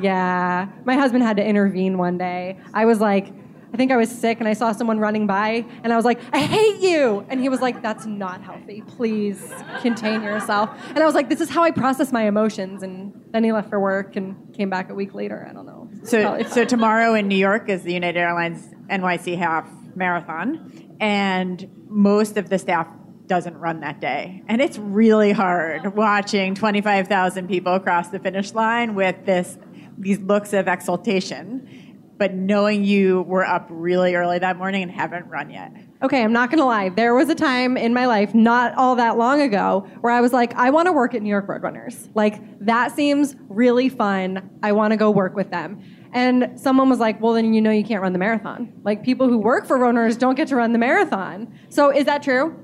[0.00, 0.68] yeah.
[0.84, 2.58] My husband had to intervene one day.
[2.74, 3.32] I was like,
[3.72, 6.18] I think I was sick and I saw someone running by and I was like,
[6.32, 7.26] I hate you.
[7.28, 8.80] And he was like, that's not healthy.
[8.80, 9.52] Please
[9.82, 10.70] contain yourself.
[10.88, 12.82] And I was like, this is how I process my emotions.
[12.82, 15.46] And then he left for work and came back a week later.
[15.48, 15.85] I don't know.
[16.06, 22.36] So, so tomorrow in New York is the United Airlines NYC half marathon, and most
[22.36, 22.88] of the staff
[23.26, 25.90] doesn't run that day, and it's really hard oh.
[25.90, 29.58] watching 25,000 people cross the finish line with this
[29.98, 35.26] these looks of exultation, but knowing you were up really early that morning and haven't
[35.26, 35.72] run yet.
[36.02, 36.90] Okay, I'm not gonna lie.
[36.90, 40.32] There was a time in my life, not all that long ago, where I was
[40.32, 42.08] like, I wanna work at New York Road Runners.
[42.14, 44.50] Like, that seems really fun.
[44.62, 45.82] I wanna go work with them.
[46.16, 48.72] And someone was like, Well, then you know you can't run the marathon.
[48.82, 51.52] Like, people who work for Road Runners don't get to run the marathon.
[51.68, 52.56] So, is that true?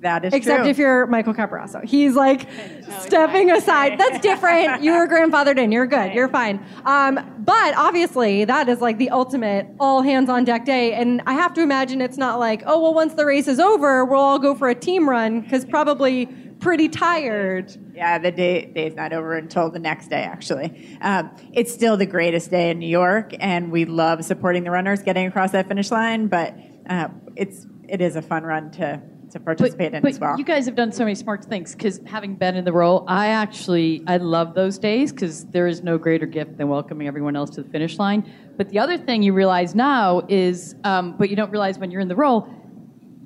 [0.00, 0.38] That is true.
[0.38, 0.70] Except true.
[0.70, 1.84] if you're Michael Capiraso.
[1.84, 2.48] He's like
[3.00, 3.96] stepping aside.
[3.96, 4.82] That's different.
[4.82, 5.70] You were grandfathered in.
[5.70, 6.12] You're good.
[6.14, 6.64] You're fine.
[6.84, 10.94] Um, but obviously, that is like the ultimate all hands on deck day.
[10.94, 14.04] And I have to imagine it's not like, oh, well, once the race is over,
[14.04, 16.28] we'll all go for a team run because probably
[16.60, 17.76] pretty tired.
[17.94, 20.22] Yeah, the day day's not over until the next day.
[20.22, 24.70] Actually, um, it's still the greatest day in New York, and we love supporting the
[24.70, 26.28] runners getting across that finish line.
[26.28, 26.54] But
[26.88, 29.02] uh, it's it is a fun run to
[29.32, 30.36] to participate in but as well.
[30.36, 33.28] you guys have done so many smart things because having been in the role, I
[33.28, 37.50] actually I love those days because there is no greater gift than welcoming everyone else
[37.50, 38.30] to the finish line.
[38.56, 42.00] But the other thing you realize now is, um, but you don't realize when you're
[42.00, 42.48] in the role,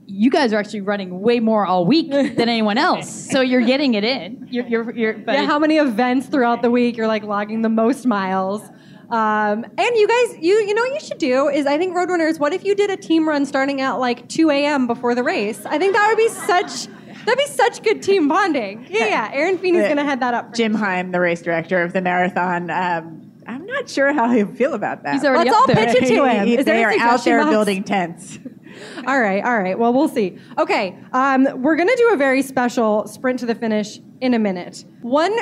[0.07, 3.31] you guys are actually running way more all week than anyone else.
[3.31, 4.47] So you're getting it in.
[4.51, 7.69] You're, you're, you're but yeah, how many events throughout the week you're like logging the
[7.69, 8.63] most miles?
[9.11, 12.09] Um, and you guys, you you know what you should do is I think Road
[12.09, 12.39] Runners.
[12.39, 14.87] What if you did a team run starting at like 2 a.m.
[14.87, 15.65] before the race?
[15.67, 16.87] I think that would be such
[17.25, 18.87] that'd be such good team bonding.
[18.89, 19.31] Yeah, yeah.
[19.33, 20.55] Aaron Feeney's gonna head that up.
[20.55, 22.71] Jim Heim, the race director of the marathon.
[22.71, 25.15] Um, I'm not sure how he'll feel about that.
[25.15, 25.87] He's already Let's up all there.
[25.87, 26.49] pitch it to him.
[26.49, 27.51] Is they a are out there box?
[27.51, 28.39] building tents.
[29.07, 29.79] All right, all right.
[29.79, 30.39] Well, we'll see.
[30.59, 34.39] Okay, um, we're going to do a very special sprint to the finish in a
[34.39, 34.85] minute.
[35.03, 35.35] One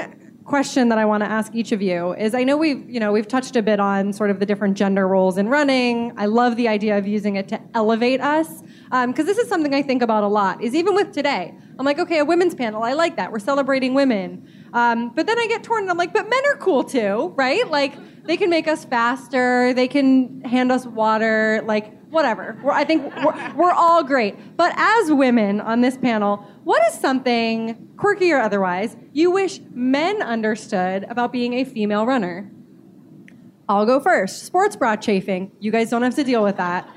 [0.44, 3.12] question that I want to ask each of you is: I know we've you know
[3.12, 6.12] we've touched a bit on sort of the different gender roles in running.
[6.16, 9.82] I love the idea of using it to elevate us because this is something I
[9.82, 10.62] think about a lot.
[10.62, 12.82] Is even with today, I'm like, okay, a women's panel.
[12.82, 13.32] I like that.
[13.32, 14.48] We're celebrating women.
[14.72, 17.68] Um, but then I get torn, and I'm like, but men are cool too, right?
[17.70, 19.72] Like they can make us faster.
[19.74, 21.62] They can hand us water.
[21.64, 22.56] Like whatever.
[22.62, 24.56] We're, I think we're, we're all great.
[24.56, 30.22] But as women on this panel, what is something, quirky or otherwise, you wish men
[30.22, 32.50] understood about being a female runner?
[33.68, 34.44] I'll go first.
[34.44, 35.50] Sports bra chafing.
[35.58, 36.88] You guys don't have to deal with that.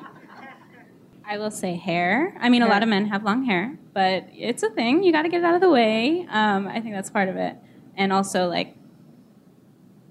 [1.28, 2.38] I will say hair.
[2.40, 5.04] I mean, a lot of men have long hair, but it's a thing.
[5.04, 6.28] You got to get it out of the way.
[6.30, 7.56] Um, I think that's part of it.
[7.96, 8.76] And also, like,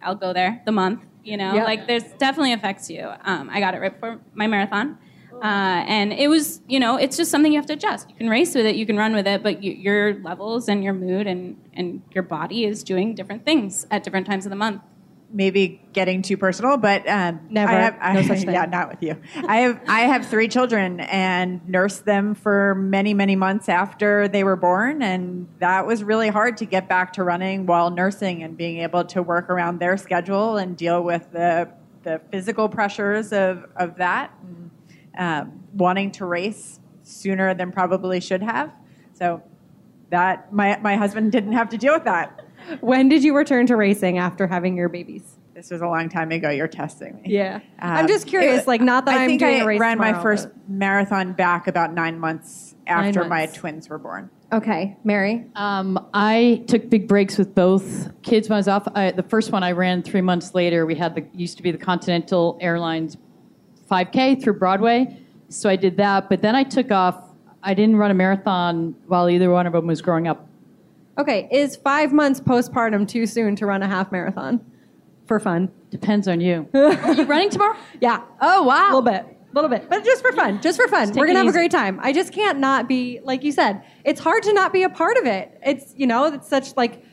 [0.02, 1.04] I'll go there the month.
[1.24, 1.64] You know, Yep.
[1.64, 3.10] like there's definitely affects you.
[3.24, 4.98] Um, I got it right before my marathon,
[5.42, 8.08] uh, and it was, you know, it's just something you have to adjust.
[8.10, 10.84] You can race with it, you can run with it, but you, your levels and
[10.84, 14.56] your mood and and your body is doing different things at different times of the
[14.56, 14.82] month.
[15.34, 17.72] Maybe getting too personal, but um, Never.
[17.72, 18.54] I have, I, No such thing.
[18.54, 19.20] Yeah, not with you.
[19.46, 24.44] I have I have three children and nursed them for many many months after they
[24.44, 28.56] were born, and that was really hard to get back to running while nursing and
[28.56, 31.68] being able to work around their schedule and deal with the
[32.04, 34.70] the physical pressures of of that, and,
[35.18, 38.72] um, wanting to race sooner than probably should have.
[39.14, 39.42] So
[40.10, 42.43] that my my husband didn't have to deal with that.
[42.80, 45.22] When did you return to racing after having your babies?
[45.54, 46.50] This was a long time ago.
[46.50, 47.22] You're testing me.
[47.26, 47.56] Yeah.
[47.78, 49.80] Um, I'm just curious, it- like, not that I I'm think doing I a race
[49.80, 53.54] ran my first but- marathon back about nine months after my months.
[53.54, 54.30] twins were born.
[54.52, 55.44] Okay, Mary.
[55.56, 58.86] Um, I took big breaks with both kids when I was off.
[58.94, 60.86] I, the first one I ran three months later.
[60.86, 63.16] We had the used to be the Continental Airlines
[63.90, 66.28] 5K through Broadway, so I did that.
[66.28, 67.16] But then I took off.
[67.62, 70.46] I didn't run a marathon while either one of them was growing up.
[71.18, 74.64] Okay, is five months postpartum too soon to run a half marathon
[75.26, 75.70] for fun?
[75.90, 76.68] Depends on you.
[76.74, 77.76] Are you running tomorrow?
[78.00, 78.22] Yeah.
[78.40, 78.86] Oh wow.
[78.86, 79.24] A little bit.
[79.24, 79.88] A little bit.
[79.88, 80.60] But just for fun.
[80.60, 81.08] Just for fun.
[81.08, 82.00] take We're gonna have a great time.
[82.02, 85.16] I just can't not be like you said, it's hard to not be a part
[85.16, 85.56] of it.
[85.64, 87.04] It's you know, it's such like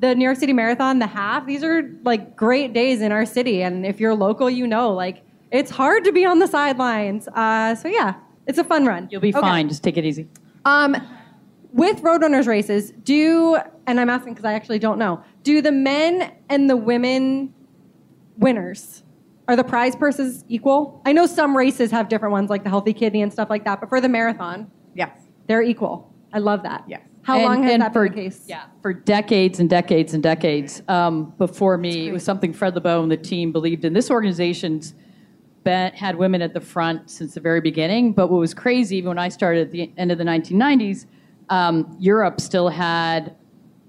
[0.00, 3.62] the New York City Marathon, the half, these are like great days in our city.
[3.62, 5.22] And if you're local, you know, like
[5.52, 7.28] it's hard to be on the sidelines.
[7.28, 8.14] Uh, so yeah,
[8.46, 9.08] it's a fun run.
[9.12, 9.40] You'll be Okay.
[9.40, 9.68] fine.
[9.68, 10.26] Just take it easy.
[10.64, 10.96] Um,
[11.72, 15.22] with Road Runners races, do and I'm asking because I actually don't know.
[15.42, 17.52] Do the men and the women
[18.38, 19.02] winners
[19.48, 21.02] are the prize purses equal?
[21.04, 23.80] I know some races have different ones, like the Healthy Kidney and stuff like that,
[23.80, 25.10] but for the marathon, Yes.
[25.46, 26.12] they're equal.
[26.32, 26.84] I love that.
[26.86, 27.00] Yes.
[27.22, 28.44] How And- long has that for, been the case?
[28.48, 30.82] Yeah, for decades and decades and decades.
[30.88, 33.92] Um, before me, it was something Fred Lebow and the team believed in.
[33.92, 34.94] This organization's
[35.64, 38.12] been, had women at the front since the very beginning.
[38.12, 41.06] But what was crazy, even when I started at the end of the 1990s,
[41.48, 43.36] um, Europe still had,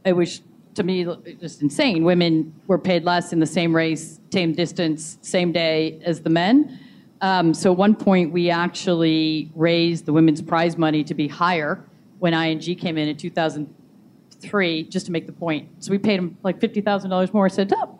[0.05, 0.41] it was
[0.75, 1.05] to me
[1.39, 2.03] just insane.
[2.03, 6.79] Women were paid less in the same race, same distance, same day as the men.
[7.21, 11.83] Um, so at one point, we actually raised the women's prize money to be higher
[12.19, 15.69] when ING came in in 2003, just to make the point.
[15.83, 17.45] So we paid them like $50,000 more.
[17.45, 17.99] I said, oh,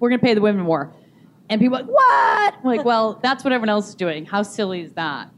[0.00, 0.92] we're going to pay the women more.
[1.48, 2.54] And people were like, what?
[2.58, 4.26] I'm like, well, that's what everyone else is doing.
[4.26, 5.30] How silly is that?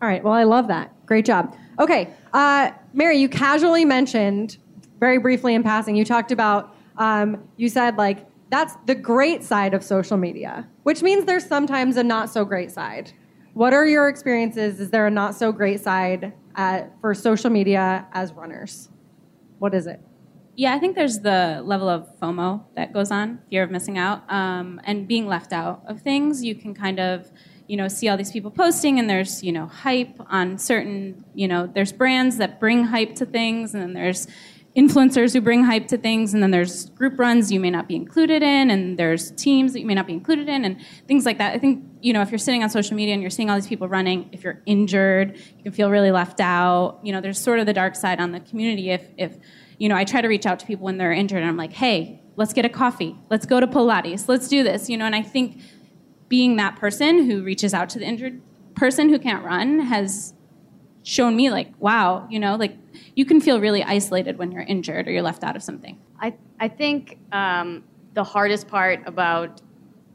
[0.00, 0.22] All right.
[0.22, 1.06] Well, I love that.
[1.06, 1.56] Great job.
[1.78, 4.58] Okay, uh, Mary, you casually mentioned
[5.00, 5.96] very briefly in passing.
[5.96, 6.76] You talked about.
[6.98, 11.96] Um, you said like that's the great side of social media, which means there's sometimes
[11.96, 13.10] a not so great side.
[13.54, 14.78] What are your experiences?
[14.78, 18.90] Is there a not so great side at, for social media as runners?
[19.58, 20.00] What is it?
[20.54, 24.30] Yeah, I think there's the level of FOMO that goes on, fear of missing out,
[24.30, 26.44] um, and being left out of things.
[26.44, 27.30] You can kind of,
[27.72, 31.48] you know, see all these people posting, and there's, you know, hype on certain, you
[31.48, 34.26] know, there's brands that bring hype to things, and then there's
[34.76, 37.96] influencers who bring hype to things, and then there's group runs you may not be
[37.96, 40.76] included in, and there's teams that you may not be included in, and
[41.08, 41.54] things like that.
[41.54, 43.66] I think, you know, if you're sitting on social media and you're seeing all these
[43.66, 47.00] people running, if you're injured, you can feel really left out.
[47.02, 49.38] You know, there's sort of the dark side on the community if, if
[49.78, 51.72] you know, I try to reach out to people when they're injured and I'm like,
[51.72, 53.16] hey, let's get a coffee.
[53.30, 54.28] Let's go to Pilates.
[54.28, 54.90] Let's do this.
[54.90, 55.60] You know, and I think
[56.32, 58.40] being that person who reaches out to the injured
[58.74, 60.32] person who can't run has
[61.02, 62.74] shown me like, wow, you know, like
[63.14, 66.00] you can feel really isolated when you're injured or you're left out of something.
[66.18, 69.60] I, I think um, the hardest part about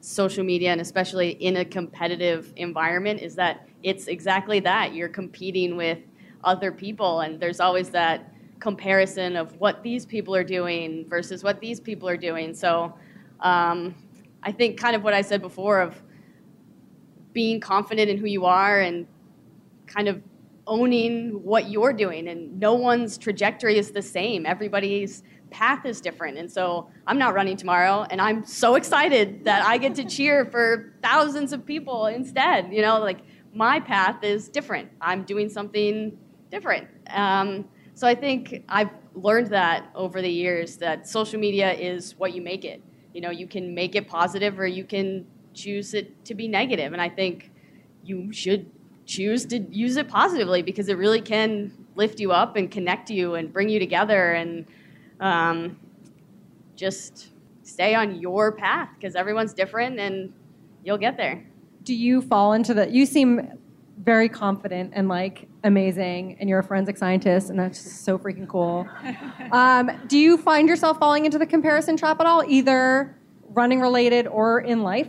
[0.01, 4.95] social media and especially in a competitive environment is that it's exactly that.
[4.95, 5.99] You're competing with
[6.43, 11.59] other people and there's always that comparison of what these people are doing versus what
[11.59, 12.55] these people are doing.
[12.55, 12.95] So
[13.41, 13.93] um,
[14.41, 16.01] I think kind of what I said before of
[17.37, 19.05] being confident in who you are and
[19.85, 20.23] kind of
[20.65, 22.27] owning what you're doing.
[22.29, 24.47] And no one's trajectory is the same.
[24.47, 25.21] Everybody's
[25.51, 26.39] path is different.
[26.39, 28.07] And so i'm not running tomorrow.
[28.09, 32.73] And i'm so excited that i get to cheer for thousands of people instead.
[32.73, 33.19] You know like
[33.53, 34.89] my path is different.
[34.99, 36.17] I'm doing something
[36.49, 36.87] different.
[37.11, 42.33] Um, so I think I've learned that over the years that social media is what
[42.33, 42.81] you make it.
[43.13, 45.25] You know, you can make it positive or you can
[45.57, 46.93] choose it to be negative.
[46.93, 47.51] And I think
[48.03, 48.69] you should
[49.05, 53.35] choose to use it positively because it really can lift you up and connect you
[53.35, 54.65] and bring you together and
[55.19, 55.79] um,
[56.75, 57.29] just
[57.63, 60.31] stay on your path because everyone's different and
[60.83, 61.43] you'll get there.
[61.83, 62.89] Do you fall into the?
[62.89, 63.49] You seem
[64.03, 68.47] very confident and like amazing, and you're a forensic scientist, and that's just so freaking
[68.47, 68.87] cool.
[69.49, 73.15] Um, do you find yourself falling into the comparison trap at all, either
[73.53, 75.07] running related or in life?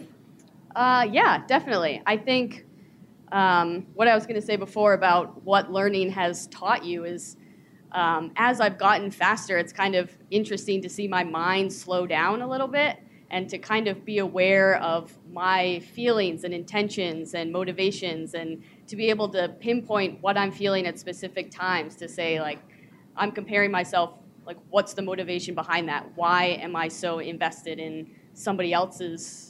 [0.78, 2.00] Uh, yeah, definitely.
[2.06, 2.64] I think
[3.32, 7.36] um, what I was going to say before about what learning has taught you is
[7.90, 12.42] um, as I've gotten faster, it's kind of interesting to see my mind slow down
[12.42, 17.50] a little bit and to kind of be aware of my feelings and intentions and
[17.50, 22.40] motivations and to be able to pinpoint what I'm feeling at specific times to say
[22.40, 22.60] like
[23.16, 24.14] I'm comparing myself
[24.46, 26.06] like what's the motivation behind that?
[26.14, 29.47] Why am I so invested in somebody else's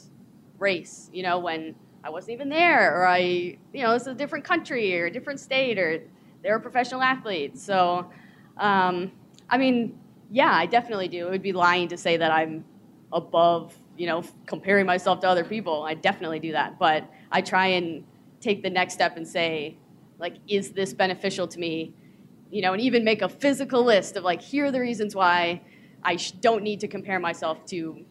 [0.59, 4.45] race, you know, when I wasn't even there or I, you know, it's a different
[4.45, 6.01] country or a different state or
[6.43, 7.57] they're a professional athlete.
[7.57, 8.09] So
[8.57, 9.11] um,
[9.49, 9.97] I mean,
[10.29, 11.27] yeah, I definitely do.
[11.27, 12.65] It would be lying to say that I'm
[13.11, 15.83] above, you know, comparing myself to other people.
[15.83, 18.03] I definitely do that, but I try and
[18.39, 19.77] take the next step and say,
[20.19, 21.93] like, is this beneficial to me?
[22.51, 25.61] You know, and even make a physical list of like, here are the reasons why
[26.03, 28.05] I don't need to compare myself to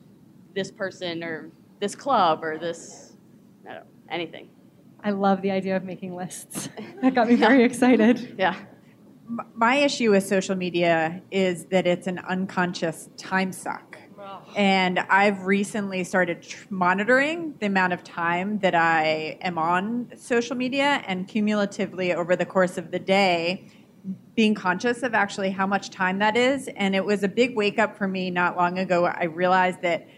[0.55, 3.13] this person or this club or this,
[3.65, 4.49] I don't know, anything.
[5.03, 6.69] I love the idea of making lists.
[7.01, 8.35] That got me very excited.
[8.37, 8.57] Yeah.
[9.55, 13.99] My issue with social media is that it's an unconscious time suck.
[14.57, 20.57] And I've recently started tr- monitoring the amount of time that I am on social
[20.57, 23.67] media and cumulatively over the course of the day,
[24.35, 26.69] being conscious of actually how much time that is.
[26.77, 29.07] And it was a big wake up for me not long ago.
[29.07, 30.09] I realized that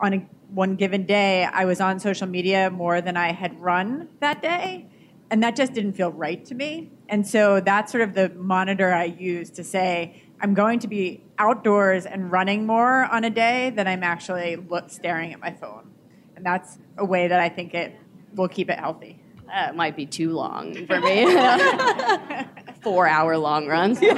[0.00, 4.08] on a, one given day, I was on social media more than I had run
[4.20, 4.86] that day.
[5.30, 6.92] And that just didn't feel right to me.
[7.08, 11.24] And so that's sort of the monitor I use to say, I'm going to be
[11.38, 15.90] outdoors and running more on a day than I'm actually look, staring at my phone.
[16.36, 17.96] And that's a way that I think it
[18.34, 19.20] will keep it healthy.
[19.46, 21.24] That might be too long for me.
[22.82, 24.00] Four hour long runs.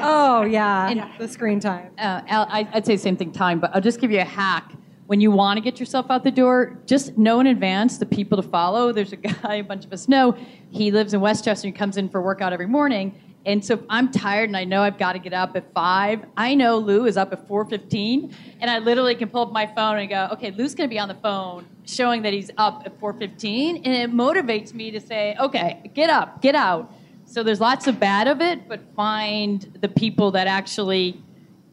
[0.00, 1.92] Oh yeah, the screen time.
[1.98, 4.72] Uh, I'd say same thing, time, but I'll just give you a hack.
[5.08, 8.36] When you want to get yourself out the door, just know in advance the people
[8.42, 8.92] to follow.
[8.92, 10.36] There's a guy, a bunch of us know,
[10.70, 13.18] he lives in Westchester and comes in for workout every morning.
[13.46, 16.26] And so if I'm tired and I know I've got to get up at five,
[16.36, 19.96] I know Lou is up at 4:15, and I literally can pull up my phone
[19.96, 23.00] and go, okay, Lou's going to be on the phone showing that he's up at
[23.00, 26.92] 4:15, and it motivates me to say, okay, get up, get out.
[27.24, 31.22] So there's lots of bad of it, but find the people that actually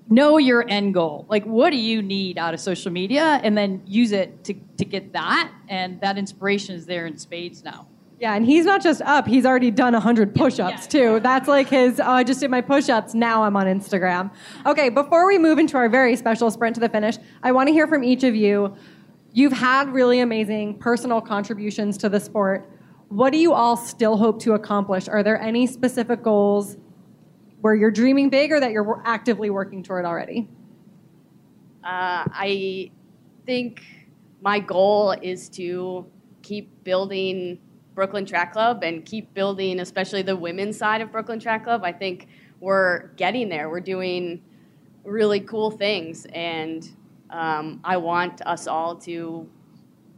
[0.09, 1.25] know your end goal.
[1.29, 3.39] Like, what do you need out of social media?
[3.43, 5.51] And then use it to, to get that.
[5.67, 7.87] And that inspiration is there in spades now.
[8.19, 11.19] Yeah, and he's not just up, he's already done 100 push ups too.
[11.19, 14.31] That's like his, oh, I just did my push ups, now I'm on Instagram.
[14.65, 17.73] Okay, before we move into our very special sprint to the finish, I want to
[17.73, 18.73] hear from each of you.
[19.33, 22.69] You've had really amazing personal contributions to the sport.
[23.09, 25.09] what do you all still hope to accomplish?
[25.09, 26.77] Are there any specific goals
[27.65, 30.47] where you're dreaming big or that you're actively working toward already?
[31.83, 32.91] Uh, I
[33.43, 33.81] think
[34.39, 36.05] my goal is to
[36.43, 37.57] keep building
[37.95, 41.81] Brooklyn Track Club and keep building, especially the women's side of Brooklyn Track Club.
[41.83, 42.27] I think
[42.59, 43.67] we're getting there.
[43.71, 44.43] We're doing
[45.03, 46.87] really cool things, and
[47.31, 49.49] um, I want us all to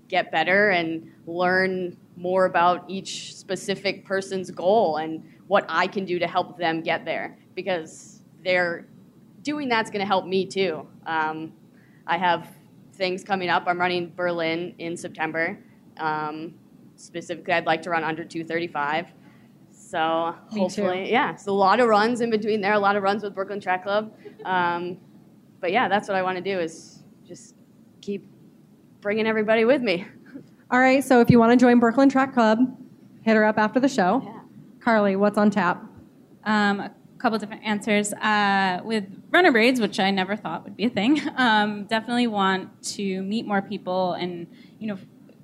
[0.10, 6.20] get better and learn more about each specific person's goal and what I can do
[6.20, 8.86] to help them get there because they're
[9.44, 10.88] doing that's going to help me too.
[11.06, 11.54] Um,
[12.06, 12.50] I have
[12.94, 13.64] things coming up.
[13.68, 15.58] I'm running Berlin in September.
[15.98, 16.54] Um,
[16.96, 19.08] specifically, I'd like to run under 235.
[19.72, 21.12] So Me hopefully, too.
[21.12, 21.36] yeah.
[21.36, 22.74] So a lot of runs in between there.
[22.74, 24.14] A lot of runs with Brooklyn Track Club.
[24.44, 24.98] Um,
[25.62, 27.56] but yeah, that's what I want to do is just
[28.02, 28.28] keep
[29.02, 30.06] bringing everybody with me.
[30.70, 32.60] All right, so if you want to join Brooklyn Track Club,
[33.22, 34.22] hit her up after the show.
[34.26, 34.37] Yeah.
[34.88, 35.84] Carly, what's on tap?
[36.46, 38.14] Um, a couple different answers.
[38.14, 42.84] Uh, with runner braids, which I never thought would be a thing, um, definitely want
[42.96, 44.48] to meet more people and
[44.80, 44.98] you know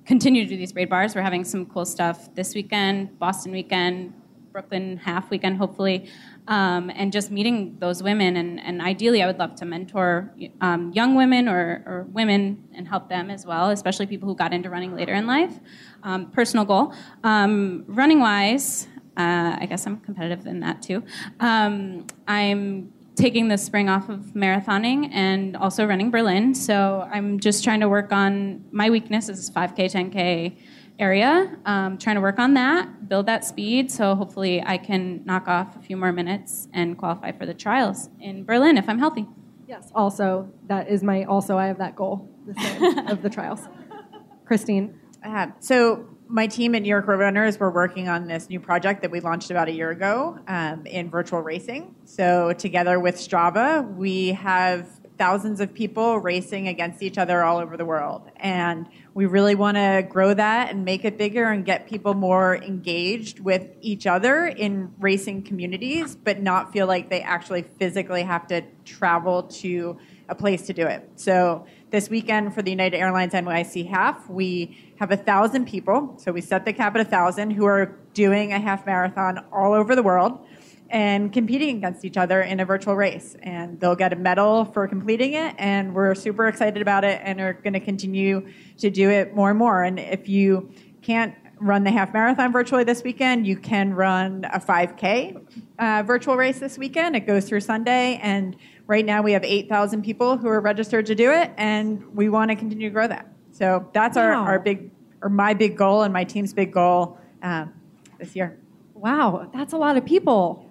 [0.06, 1.14] continue to do these braid bars.
[1.14, 4.14] We're having some cool stuff this weekend, Boston weekend,
[4.50, 6.08] Brooklyn half weekend, hopefully,
[6.48, 8.36] um, and just meeting those women.
[8.36, 10.32] And, and ideally, I would love to mentor
[10.62, 14.54] um, young women or, or women and help them as well, especially people who got
[14.54, 15.58] into running later in life.
[16.02, 16.94] Um, personal goal.
[17.24, 18.86] Um, running wise,
[19.16, 21.02] uh, I guess I'm competitive in that too.
[21.40, 26.54] Um, I'm taking the spring off of marathoning and also running Berlin.
[26.54, 30.56] So I'm just trying to work on my weakness is 5K, 10K
[30.98, 31.56] area.
[31.64, 33.90] Um, trying to work on that, build that speed.
[33.90, 38.10] So hopefully I can knock off a few more minutes and qualify for the trials
[38.20, 39.26] in Berlin if I'm healthy.
[39.68, 39.90] Yes.
[39.94, 43.60] Also, that is my also I have that goal the of the trials.
[44.44, 44.98] Christine.
[45.24, 49.02] Uh, so my team at New York Road Runners, we're working on this new project
[49.02, 51.94] that we launched about a year ago um, in virtual racing.
[52.04, 57.76] So together with Strava, we have thousands of people racing against each other all over
[57.76, 58.30] the world.
[58.36, 62.56] And we really want to grow that and make it bigger and get people more
[62.56, 68.46] engaged with each other in racing communities, but not feel like they actually physically have
[68.48, 69.98] to travel to
[70.28, 71.08] a place to do it.
[71.16, 76.16] So this weekend for the United Airlines NYC half, we have a thousand people.
[76.18, 79.74] So we set the cap at a thousand who are doing a half marathon all
[79.74, 80.44] over the world
[80.90, 83.36] and competing against each other in a virtual race.
[83.44, 85.54] And they'll get a medal for completing it.
[85.56, 89.50] And we're super excited about it and are going to continue to do it more
[89.50, 89.84] and more.
[89.84, 94.60] And if you can't run the half marathon virtually this weekend, you can run a
[94.60, 95.40] 5K
[95.78, 97.16] uh, virtual race this weekend.
[97.16, 98.18] It goes through Sunday.
[98.22, 98.56] And
[98.86, 101.52] right now we have 8,000 people who are registered to do it.
[101.56, 103.26] And we want to continue to grow that.
[103.50, 104.90] So that's our, our big,
[105.22, 107.72] or my big goal and my team's big goal um,
[108.18, 108.58] this year.
[108.94, 110.70] Wow, that's a lot of people.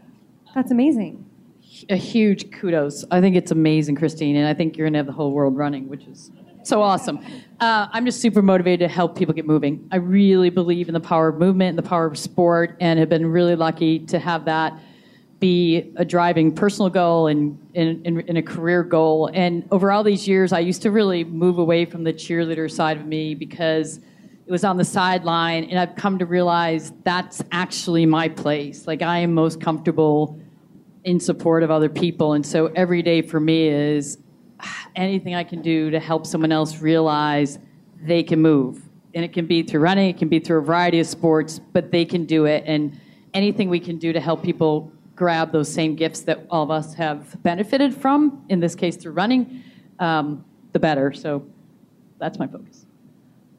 [0.53, 1.25] That's amazing.
[1.89, 3.03] a huge kudos.
[3.09, 5.57] I think it's amazing, Christine, and I think you're going to have the whole world
[5.57, 6.31] running, which is
[6.63, 7.19] so awesome.
[7.59, 9.87] Uh, I'm just super motivated to help people get moving.
[9.91, 13.09] I really believe in the power of movement and the power of sport, and have
[13.09, 14.79] been really lucky to have that
[15.39, 19.29] be a driving personal goal and, in a career goal.
[19.33, 22.95] And over all these years, I used to really move away from the cheerleader side
[22.95, 28.05] of me because it was on the sideline, and I've come to realize that's actually
[28.05, 28.87] my place.
[28.87, 30.39] Like I am most comfortable
[31.03, 32.33] in support of other people.
[32.33, 34.17] And so every day for me is
[34.95, 37.59] anything I can do to help someone else realize
[38.01, 38.81] they can move.
[39.13, 41.91] And it can be through running, it can be through a variety of sports, but
[41.91, 42.63] they can do it.
[42.65, 42.99] And
[43.33, 46.93] anything we can do to help people grab those same gifts that all of us
[46.95, 49.63] have benefited from, in this case through running,
[49.99, 51.13] um, the better.
[51.13, 51.45] So
[52.19, 52.85] that's my focus.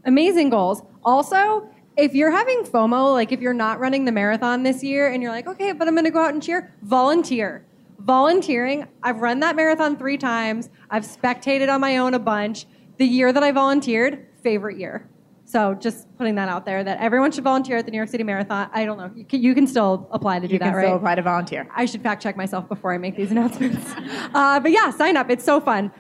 [0.05, 0.83] Amazing goals.
[1.05, 5.23] Also, if you're having FOMO, like if you're not running the marathon this year and
[5.23, 7.65] you're like, okay, but I'm going to go out and cheer, volunteer.
[8.05, 10.69] Volunteering, I've run that marathon three times.
[10.91, 12.67] I've spectated on my own a bunch.
[12.99, 15.09] The year that I volunteered, favorite year.
[15.47, 18.23] So just putting that out there that everyone should volunteer at the New York City
[18.23, 18.69] Marathon.
[18.73, 19.11] I don't know.
[19.15, 20.75] You can, you can still apply to do You that, right?
[20.75, 21.69] You can still apply to volunteer.
[21.75, 23.91] I should fact check myself before I make these announcements.
[24.35, 25.31] uh, but yeah, sign up.
[25.31, 25.91] It's so fun.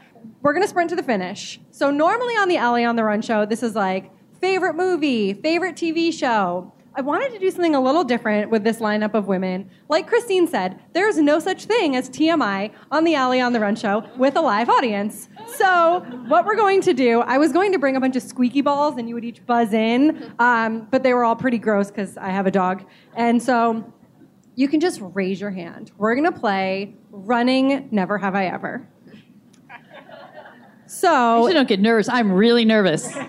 [0.42, 1.60] We're going to sprint to the finish.
[1.70, 5.74] So, normally on the Ali on the Run show, this is like favorite movie, favorite
[5.76, 6.72] TV show.
[6.96, 9.68] I wanted to do something a little different with this lineup of women.
[9.88, 13.74] Like Christine said, there's no such thing as TMI on the Ali on the Run
[13.74, 15.28] show with a live audience.
[15.56, 18.60] So, what we're going to do, I was going to bring a bunch of squeaky
[18.60, 22.16] balls and you would each buzz in, um, but they were all pretty gross because
[22.16, 22.84] I have a dog.
[23.16, 23.92] And so,
[24.54, 25.90] you can just raise your hand.
[25.98, 28.88] We're going to play Running Never Have I Ever.
[30.86, 32.08] So, Actually, don't get nervous.
[32.08, 33.12] I'm really nervous.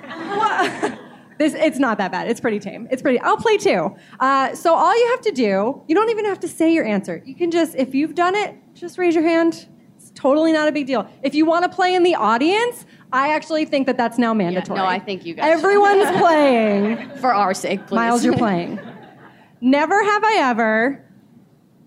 [1.38, 2.30] This it's not that bad.
[2.30, 2.88] It's pretty tame.
[2.92, 3.20] It's pretty.
[3.20, 3.96] I'll play too.
[4.20, 7.22] Uh, so all you have to do, you don't even have to say your answer.
[7.26, 9.68] You can just, if you've done it, just raise your hand.
[9.98, 11.10] It's totally not a big deal.
[11.24, 14.78] If you want to play in the audience, I actually think that that's now mandatory.
[14.78, 15.66] no, I think you guys should.
[15.66, 17.10] Everyone's playing.
[17.18, 17.96] For our sake, please.
[17.96, 18.80] Miles, you're playing.
[19.62, 21.04] Never have I ever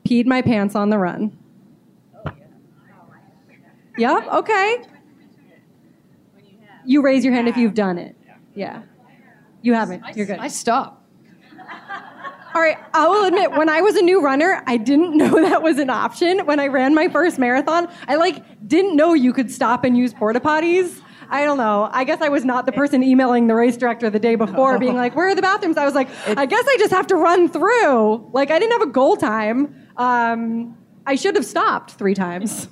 [0.04, 1.36] peed my pants on the run.
[3.96, 4.26] Yep.
[4.28, 4.76] Okay.
[6.84, 8.16] You raise your hand if you've done it.
[8.54, 8.82] Yeah.
[9.62, 10.04] You haven't.
[10.16, 10.38] You're good.
[10.38, 11.04] I stop.
[12.54, 15.62] All right, I will admit, when I was a new runner, I didn't know that
[15.62, 16.40] was an option.
[16.46, 20.14] When I ran my first marathon, I like didn't know you could stop and use
[20.14, 21.00] porta potties.
[21.30, 21.90] I don't know.
[21.92, 24.96] I guess I was not the person emailing the race director the day before, being
[24.96, 27.48] like, "Where are the bathrooms?" I was like, "I guess I just have to run
[27.50, 29.74] through." Like I didn't have a goal time.
[29.98, 30.74] Um,
[31.06, 32.68] I should have stopped three times,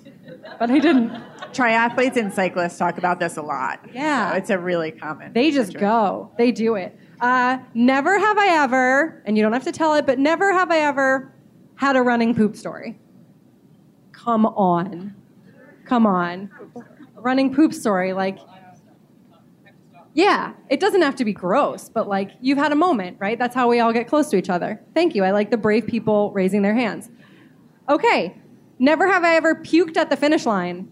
[0.59, 1.13] but I didn't.
[1.53, 3.81] Triathletes and cyclists talk about this a lot.
[3.93, 4.31] Yeah.
[4.31, 5.33] So it's a really common.
[5.33, 5.89] They just situation.
[5.89, 6.33] go.
[6.39, 6.99] They do it.
[7.21, 10.71] Uh, never have I ever, and you don't have to tell it, but never have
[10.71, 11.33] I ever
[11.77, 12.99] had a running poop story.
[14.13, 15.15] Come on.
[15.87, 16.51] Come on.
[17.15, 18.39] Running poop story, like,
[20.15, 23.39] yeah, it doesn't have to be gross, but like, you've had a moment, right?
[23.39, 24.81] That's how we all get close to each other.
[24.95, 25.25] Thank you.
[25.25, 27.11] I like the brave people raising their hands.
[27.89, 28.37] Okay,
[28.79, 30.91] never have I ever puked at the finish line.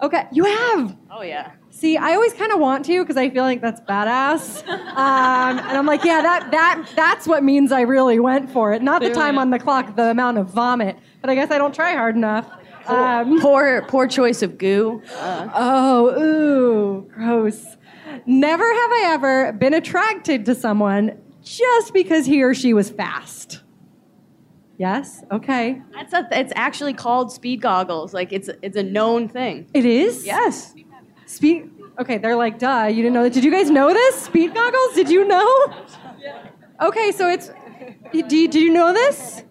[0.00, 0.96] Okay, you have.
[1.10, 1.52] Oh yeah.
[1.70, 5.76] See, I always kind of want to because I feel like that's badass, um, and
[5.78, 8.82] I'm like, yeah, that that that's what means I really went for it.
[8.82, 10.96] Not the time on the clock, the amount of vomit.
[11.20, 12.48] But I guess I don't try hard enough.
[12.86, 15.02] Um, Poor, poor choice of goo.
[15.14, 17.76] Uh, oh, ooh, gross.
[18.24, 23.60] Never have I ever been attracted to someone just because he or she was fast.
[24.78, 25.24] Yes.
[25.32, 25.82] Okay.
[25.92, 28.14] that's a, it's actually called speed goggles.
[28.14, 29.68] Like it's it's a known thing.
[29.74, 30.24] It is.
[30.24, 30.74] Yes.
[31.26, 31.70] Speed.
[31.98, 32.86] Okay, they're like, duh.
[32.88, 33.32] You didn't know that.
[33.32, 34.22] Did you guys know this?
[34.22, 34.94] Speed goggles?
[34.94, 35.84] Did you know?
[36.80, 37.50] Okay, so it's.
[38.12, 39.42] Do you, do you know this?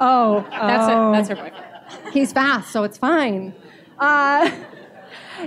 [0.00, 1.10] Oh, That's oh.
[1.10, 1.16] it.
[1.16, 2.12] That's her boyfriend.
[2.12, 3.54] He's fast, so it's fine.
[3.98, 4.50] Uh,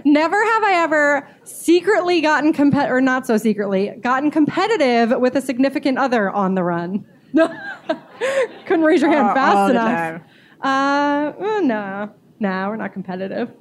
[0.06, 5.42] never have I ever secretly gotten compet or not so secretly gotten competitive with a
[5.42, 7.06] significant other on the run.
[7.34, 7.48] No,
[8.66, 10.22] couldn't raise your hand All- fast all enough.
[10.62, 13.52] Uh, well, no, no, we're not competitive.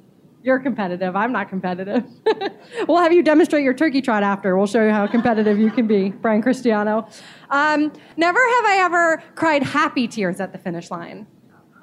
[0.43, 1.15] You're competitive.
[1.15, 2.05] I'm not competitive.
[2.87, 4.55] we'll have you demonstrate your turkey trot after.
[4.55, 7.07] We'll show you how competitive you can be, Brian Cristiano.
[7.49, 11.27] Um, never have I ever cried happy tears at the finish line.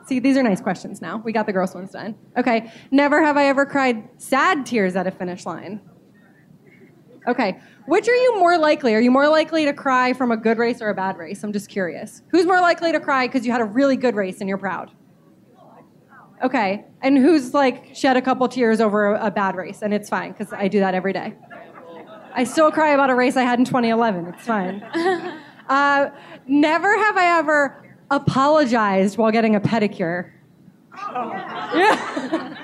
[0.07, 1.19] See, these are nice questions now.
[1.19, 2.15] We got the gross ones done.
[2.37, 2.71] Okay.
[2.91, 5.81] Never have I ever cried sad tears at a finish line.
[7.27, 7.59] Okay.
[7.87, 8.95] Which are you more likely?
[8.95, 11.43] Are you more likely to cry from a good race or a bad race?
[11.45, 12.23] I'm just curious.
[12.29, 14.91] Who's more likely to cry because you had a really good race and you're proud?
[16.43, 16.85] Okay.
[17.03, 20.53] And who's like shed a couple tears over a, bad race and it's fine because
[20.53, 21.35] I do that every day.
[22.35, 24.27] I still cry about a race I had in 2011.
[24.27, 24.85] It's fine.
[25.67, 26.11] Uh,
[26.47, 30.31] never have I ever apologized while getting a pedicure.
[30.95, 31.33] Oh.
[31.75, 32.55] Yeah.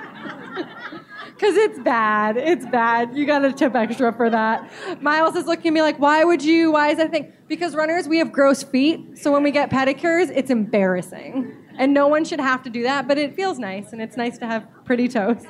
[1.41, 2.37] Because it's bad.
[2.37, 3.17] It's bad.
[3.17, 4.69] You got to tip extra for that.
[5.01, 6.73] Miles is looking at me like, why would you?
[6.73, 7.33] Why is that thing?
[7.47, 9.17] Because runners, we have gross feet.
[9.17, 11.51] So when we get pedicures, it's embarrassing.
[11.79, 13.91] And no one should have to do that, but it feels nice.
[13.91, 15.43] And it's nice to have pretty toes.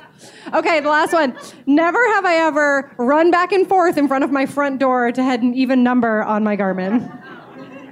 [0.54, 1.36] Okay, the last one.
[1.66, 5.22] Never have I ever run back and forth in front of my front door to
[5.22, 7.22] head an even number on my Garmin.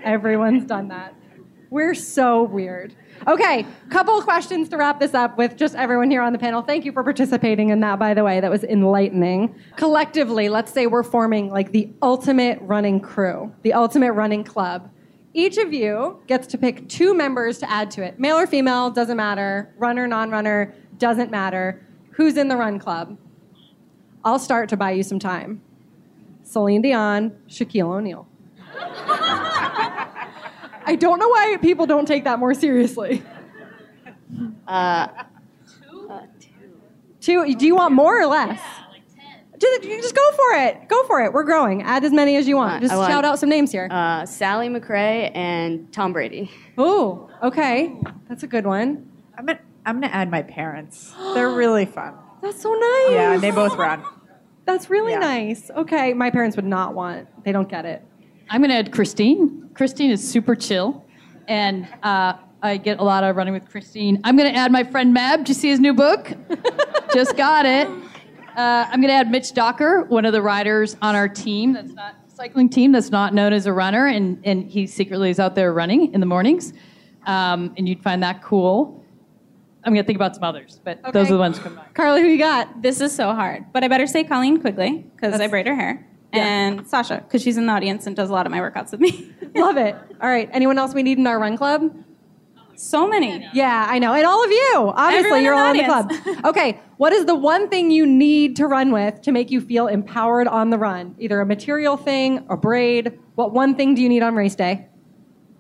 [0.05, 1.15] Everyone's done that.
[1.69, 2.95] We're so weird.
[3.29, 6.63] Okay, couple questions to wrap this up with just everyone here on the panel.
[6.63, 8.41] Thank you for participating in that, by the way.
[8.41, 9.55] That was enlightening.
[9.77, 14.91] Collectively, let's say we're forming like the ultimate running crew, the ultimate running club.
[15.35, 18.19] Each of you gets to pick two members to add to it.
[18.19, 19.75] Male or female, doesn't matter.
[19.77, 21.87] Runner, non runner, doesn't matter.
[22.13, 23.19] Who's in the run club?
[24.25, 25.61] I'll start to buy you some time.
[26.43, 28.30] Celine Dion, Shaquille O'Neal.
[30.91, 33.23] I don't know why people don't take that more seriously.
[34.67, 35.07] Uh,
[37.21, 37.55] Two.
[37.55, 38.59] Do you want more or less?
[39.59, 40.89] Just, you just go for it.
[40.89, 41.33] Go for it.
[41.33, 41.83] We're growing.
[41.83, 42.83] Add as many as you want.
[42.83, 43.87] Just want- shout out some names here.
[43.91, 46.51] uh, Sally McRae and Tom Brady.
[46.79, 47.95] oh, okay.
[48.29, 49.09] That's a good one.
[49.39, 51.13] I'm gonna, I'm gonna add my parents.
[51.35, 52.15] They're really fun.
[52.43, 53.11] That's so nice.
[53.13, 54.03] Yeah, they both run.
[54.65, 55.19] That's really Yeah.
[55.21, 55.71] nice.
[55.71, 57.29] Okay, my parents would not want.
[57.45, 58.03] They don't get it.
[58.53, 59.71] I'm going to add Christine.
[59.75, 61.05] Christine is super chill,
[61.47, 64.21] and uh, I get a lot of running with Christine.
[64.25, 65.41] I'm going to add my friend Mab.
[65.41, 66.33] Did you see his new book?
[67.15, 67.87] Just got it.
[68.57, 71.93] Uh, I'm going to add Mitch Docker, one of the riders on our team that's
[71.93, 75.55] not cycling team that's not known as a runner, and, and he secretly is out
[75.55, 76.73] there running in the mornings.
[77.27, 79.05] Um, and you'd find that cool.
[79.85, 81.95] I'm going to think about some others, but those are the ones coming back.
[81.95, 82.83] Carly, who you got?
[82.83, 86.10] This is so hard, but I better say Colleen Quigley because I braid her hair.
[86.33, 89.01] And Sasha, because she's in the audience and does a lot of my workouts with
[89.01, 89.33] me.
[89.55, 89.95] Love it.
[90.21, 90.49] All right.
[90.53, 91.95] Anyone else we need in our run club?
[92.77, 93.47] so many.
[93.53, 94.15] Yeah, I know.
[94.15, 94.75] And all of you.
[94.97, 96.47] Obviously, Everyone you're in all in the club.
[96.47, 96.81] okay.
[96.97, 100.49] What is the one thing you need to run with to make you feel empowered
[100.49, 101.15] on the run?
[101.19, 103.19] Either a material thing, a braid.
[103.35, 104.87] What one thing do you need on race day?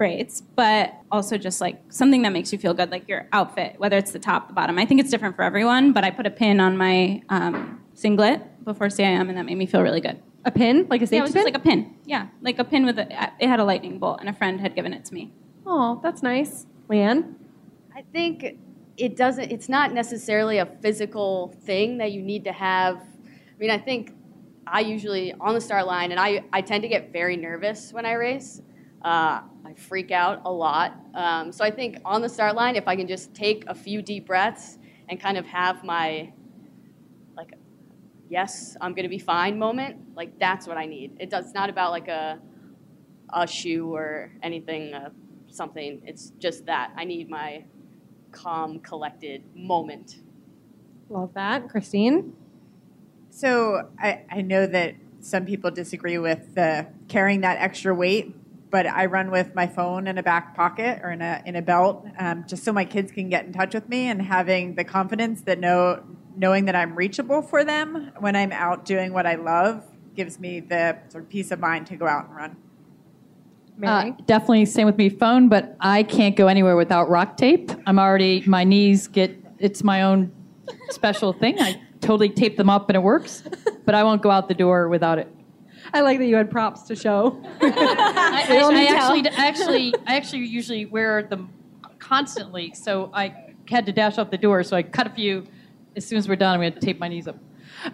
[0.01, 3.99] braids, but also just like something that makes you feel good, like your outfit, whether
[3.99, 4.79] it's the top, the bottom.
[4.79, 8.65] I think it's different for everyone, but I put a pin on my um, singlet
[8.65, 10.19] before CIM, and that made me feel really good.
[10.45, 10.87] A pin?
[10.89, 11.43] Like a safety Yeah, it was pin?
[11.45, 11.95] just like a pin.
[12.07, 13.07] Yeah, like a pin with a.
[13.39, 15.33] It had a lightning bolt, and a friend had given it to me.
[15.67, 16.67] oh, that's nice.
[16.89, 17.37] Leigh Anne?
[17.95, 18.57] I think
[18.97, 19.51] it doesn't.
[19.51, 22.97] It's not necessarily a physical thing that you need to have.
[22.97, 24.13] I mean, I think
[24.67, 28.07] I usually on the start line, and I I tend to get very nervous when
[28.07, 28.63] I race.
[29.03, 30.95] Uh, I freak out a lot.
[31.15, 34.03] Um, so I think on the start line, if I can just take a few
[34.03, 34.79] deep breaths
[35.09, 36.33] and kind of have my like,
[38.31, 40.17] yes, I'm gonna be fine moment.
[40.17, 41.17] Like that's what I need.
[41.21, 41.47] It does.
[41.47, 42.41] It's not about like a
[43.33, 45.11] a shoe or anything, uh,
[45.49, 46.01] something.
[46.05, 47.65] It's just that I need my
[48.33, 50.21] calm, collected moment.
[51.09, 51.69] Love that.
[51.69, 52.35] Christine?
[53.31, 58.35] So I, I know that some people disagree with the carrying that extra weight,
[58.71, 61.63] but I run with my phone in a back pocket or in a in a
[61.63, 64.85] belt, um, just so my kids can get in touch with me and having the
[64.85, 66.03] confidence that know
[66.41, 69.85] knowing that I'm reachable for them when I'm out doing what I love
[70.17, 72.57] gives me the sort of peace of mind to go out and run.
[73.83, 77.83] Uh, definitely same with me, phone, but I can't go anywhere without RockTape.
[77.87, 80.33] I'm already, my knees get, it's my own
[80.89, 81.61] special thing.
[81.61, 83.43] I totally tape them up and it works,
[83.85, 85.29] but I won't go out the door without it.
[85.93, 87.41] I like that you had props to show.
[87.61, 89.33] I, I, I actually, tell.
[89.37, 91.53] actually, I actually usually wear them
[91.99, 94.63] constantly, so I had to dash out the door.
[94.63, 95.47] So I cut a few.
[95.97, 97.37] As soon as we're done, I'm going to tape my knees up.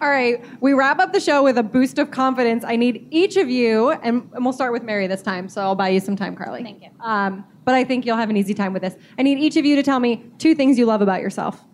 [0.01, 2.64] All right, we wrap up the show with a boost of confidence.
[2.66, 5.74] I need each of you, and, and we'll start with Mary this time, so I'll
[5.74, 6.62] buy you some time, Carly.
[6.62, 6.88] Thank you.
[7.01, 8.97] Um, but I think you'll have an easy time with this.
[9.18, 11.64] I need each of you to tell me two things you love about yourself.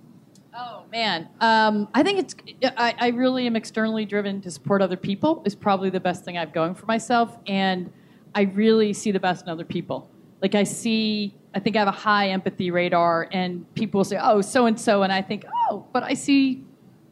[0.54, 2.34] Oh man, um, I think it's.
[2.76, 5.42] I, I really am externally driven to support other people.
[5.46, 7.90] Is probably the best thing I've going for myself, and
[8.34, 10.10] I really see the best in other people.
[10.42, 14.18] Like I see, I think I have a high empathy radar, and people will say,
[14.20, 16.64] "Oh, so and so," and I think, "Oh, but I see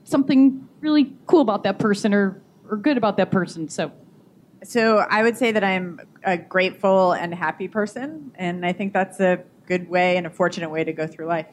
[0.05, 3.93] something really cool about that person, or or good about that person." So
[4.63, 9.19] So I would say that I'm a grateful and happy person, and I think that's
[9.21, 11.47] a good way and a fortunate way to go through life.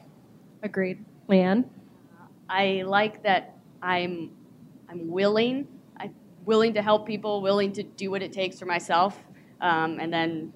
[0.62, 1.04] Agreed.
[1.28, 1.64] Leigh Anne?
[2.48, 4.30] I like that I'm
[4.88, 5.68] I'm willing.
[5.98, 6.14] I'm
[6.44, 9.18] willing to help people, willing to do what it takes for myself,
[9.60, 10.52] um, and then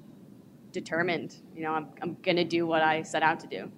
[0.72, 1.36] determined.
[1.54, 3.70] You know, I'm I'm gonna do what I set out to do.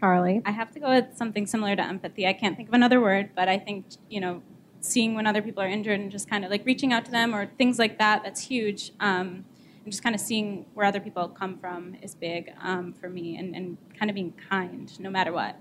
[0.00, 0.40] Carly?
[0.46, 2.26] I have to go with something similar to empathy.
[2.26, 4.42] I can't think of another word, but I think, you know,
[4.80, 7.34] seeing when other people are injured and just kind of like reaching out to them
[7.34, 8.92] or things like that, that's huge.
[8.98, 9.44] Um,
[9.84, 13.36] and just kind of seeing where other people come from is big um, for me
[13.36, 15.56] and, and kind of being kind no matter what.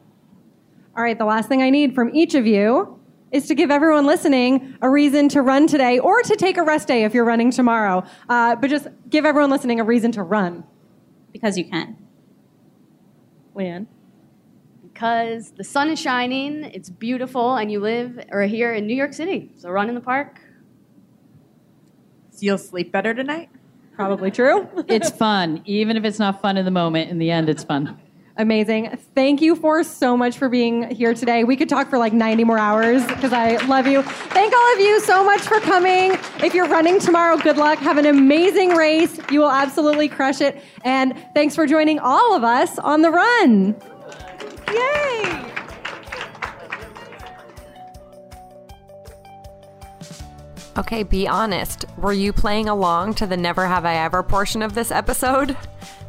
[0.95, 2.99] All right, the last thing I need from each of you
[3.31, 6.87] is to give everyone listening a reason to run today or to take a rest
[6.87, 8.03] day if you're running tomorrow.
[8.27, 10.63] Uh, but just give everyone listening a reason to run.
[11.31, 11.95] Because you can.
[13.53, 13.87] Leigh Anne?
[14.83, 18.95] Because the sun is shining, it's beautiful, and you live or are here in New
[18.95, 19.51] York City.
[19.55, 20.41] So run in the park.
[22.31, 23.49] So you'll sleep better tonight.
[23.95, 24.67] Probably true.
[24.87, 27.11] it's fun, even if it's not fun in the moment.
[27.11, 27.99] In the end, it's fun.
[28.39, 28.97] Amazing.
[29.15, 31.43] Thank you for so much for being here today.
[31.43, 34.01] We could talk for like 90 more hours because I love you.
[34.01, 36.13] Thank all of you so much for coming.
[36.41, 37.79] If you're running tomorrow, good luck.
[37.79, 39.19] Have an amazing race.
[39.29, 40.63] You will absolutely crush it.
[40.85, 43.75] And thanks for joining all of us on the run.
[44.73, 45.45] Yay!
[50.77, 51.83] Okay, be honest.
[51.97, 55.57] Were you playing along to the Never Have I Ever portion of this episode?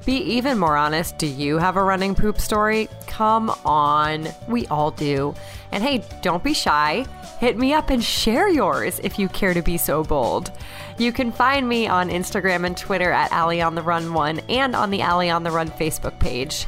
[0.05, 1.19] Be even more honest.
[1.19, 2.89] Do you have a running poop story?
[3.07, 4.29] Come on.
[4.49, 5.35] We all do.
[5.73, 7.05] And hey, don't be shy.
[7.39, 10.51] Hit me up and share yours if you care to be so bold.
[10.99, 14.75] You can find me on Instagram and Twitter at Ali on the Run 1 and
[14.75, 16.65] on the Ali on the Run Facebook page.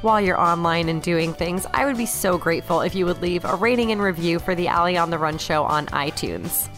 [0.00, 3.44] While you're online and doing things, I would be so grateful if you would leave
[3.44, 6.68] a rating and review for the Ali on the Run show on iTunes.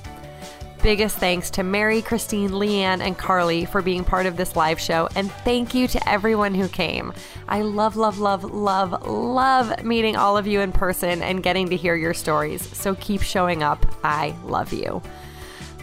[0.85, 4.79] Biggest thanks to Mary, Christine, Leigh Anne, and Carly for being part of this live
[4.79, 7.11] show, and thank you to everyone who came.
[7.49, 11.77] I love, love, love, love, love meeting all of you in person and getting to
[11.77, 12.61] hear your stories.
[12.77, 13.87] So keep showing up.
[14.05, 15.01] I love you.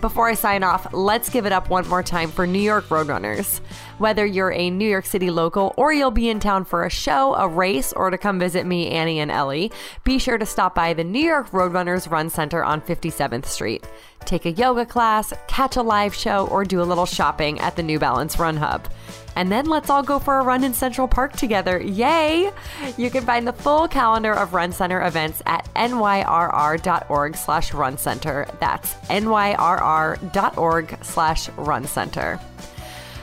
[0.02, 3.08] Before I sign off, let's give it up one more time for New York Road
[3.08, 3.60] Runners.
[3.98, 7.36] Whether you're a New York City local or you'll be in town for a show,
[7.36, 9.72] a race, or to come visit me, Annie, and Ellie,
[10.04, 13.84] be sure to stop by the New York Road Runners Run Center on 57th Street.
[14.26, 17.84] Take a yoga class, catch a live show, or do a little shopping at the
[17.84, 18.88] New Balance Run Hub.
[19.36, 21.82] And then let's all go for a run in Central Park together.
[21.82, 22.52] Yay!
[22.98, 28.48] You can find the full calendar of Run Center events at nyrr.org slash run center.
[28.60, 32.40] That's nyrr.org slash run center.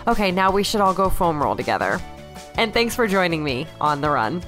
[0.06, 2.00] Okay, now we should all go foam roll together.
[2.56, 4.42] And thanks for joining me on the run.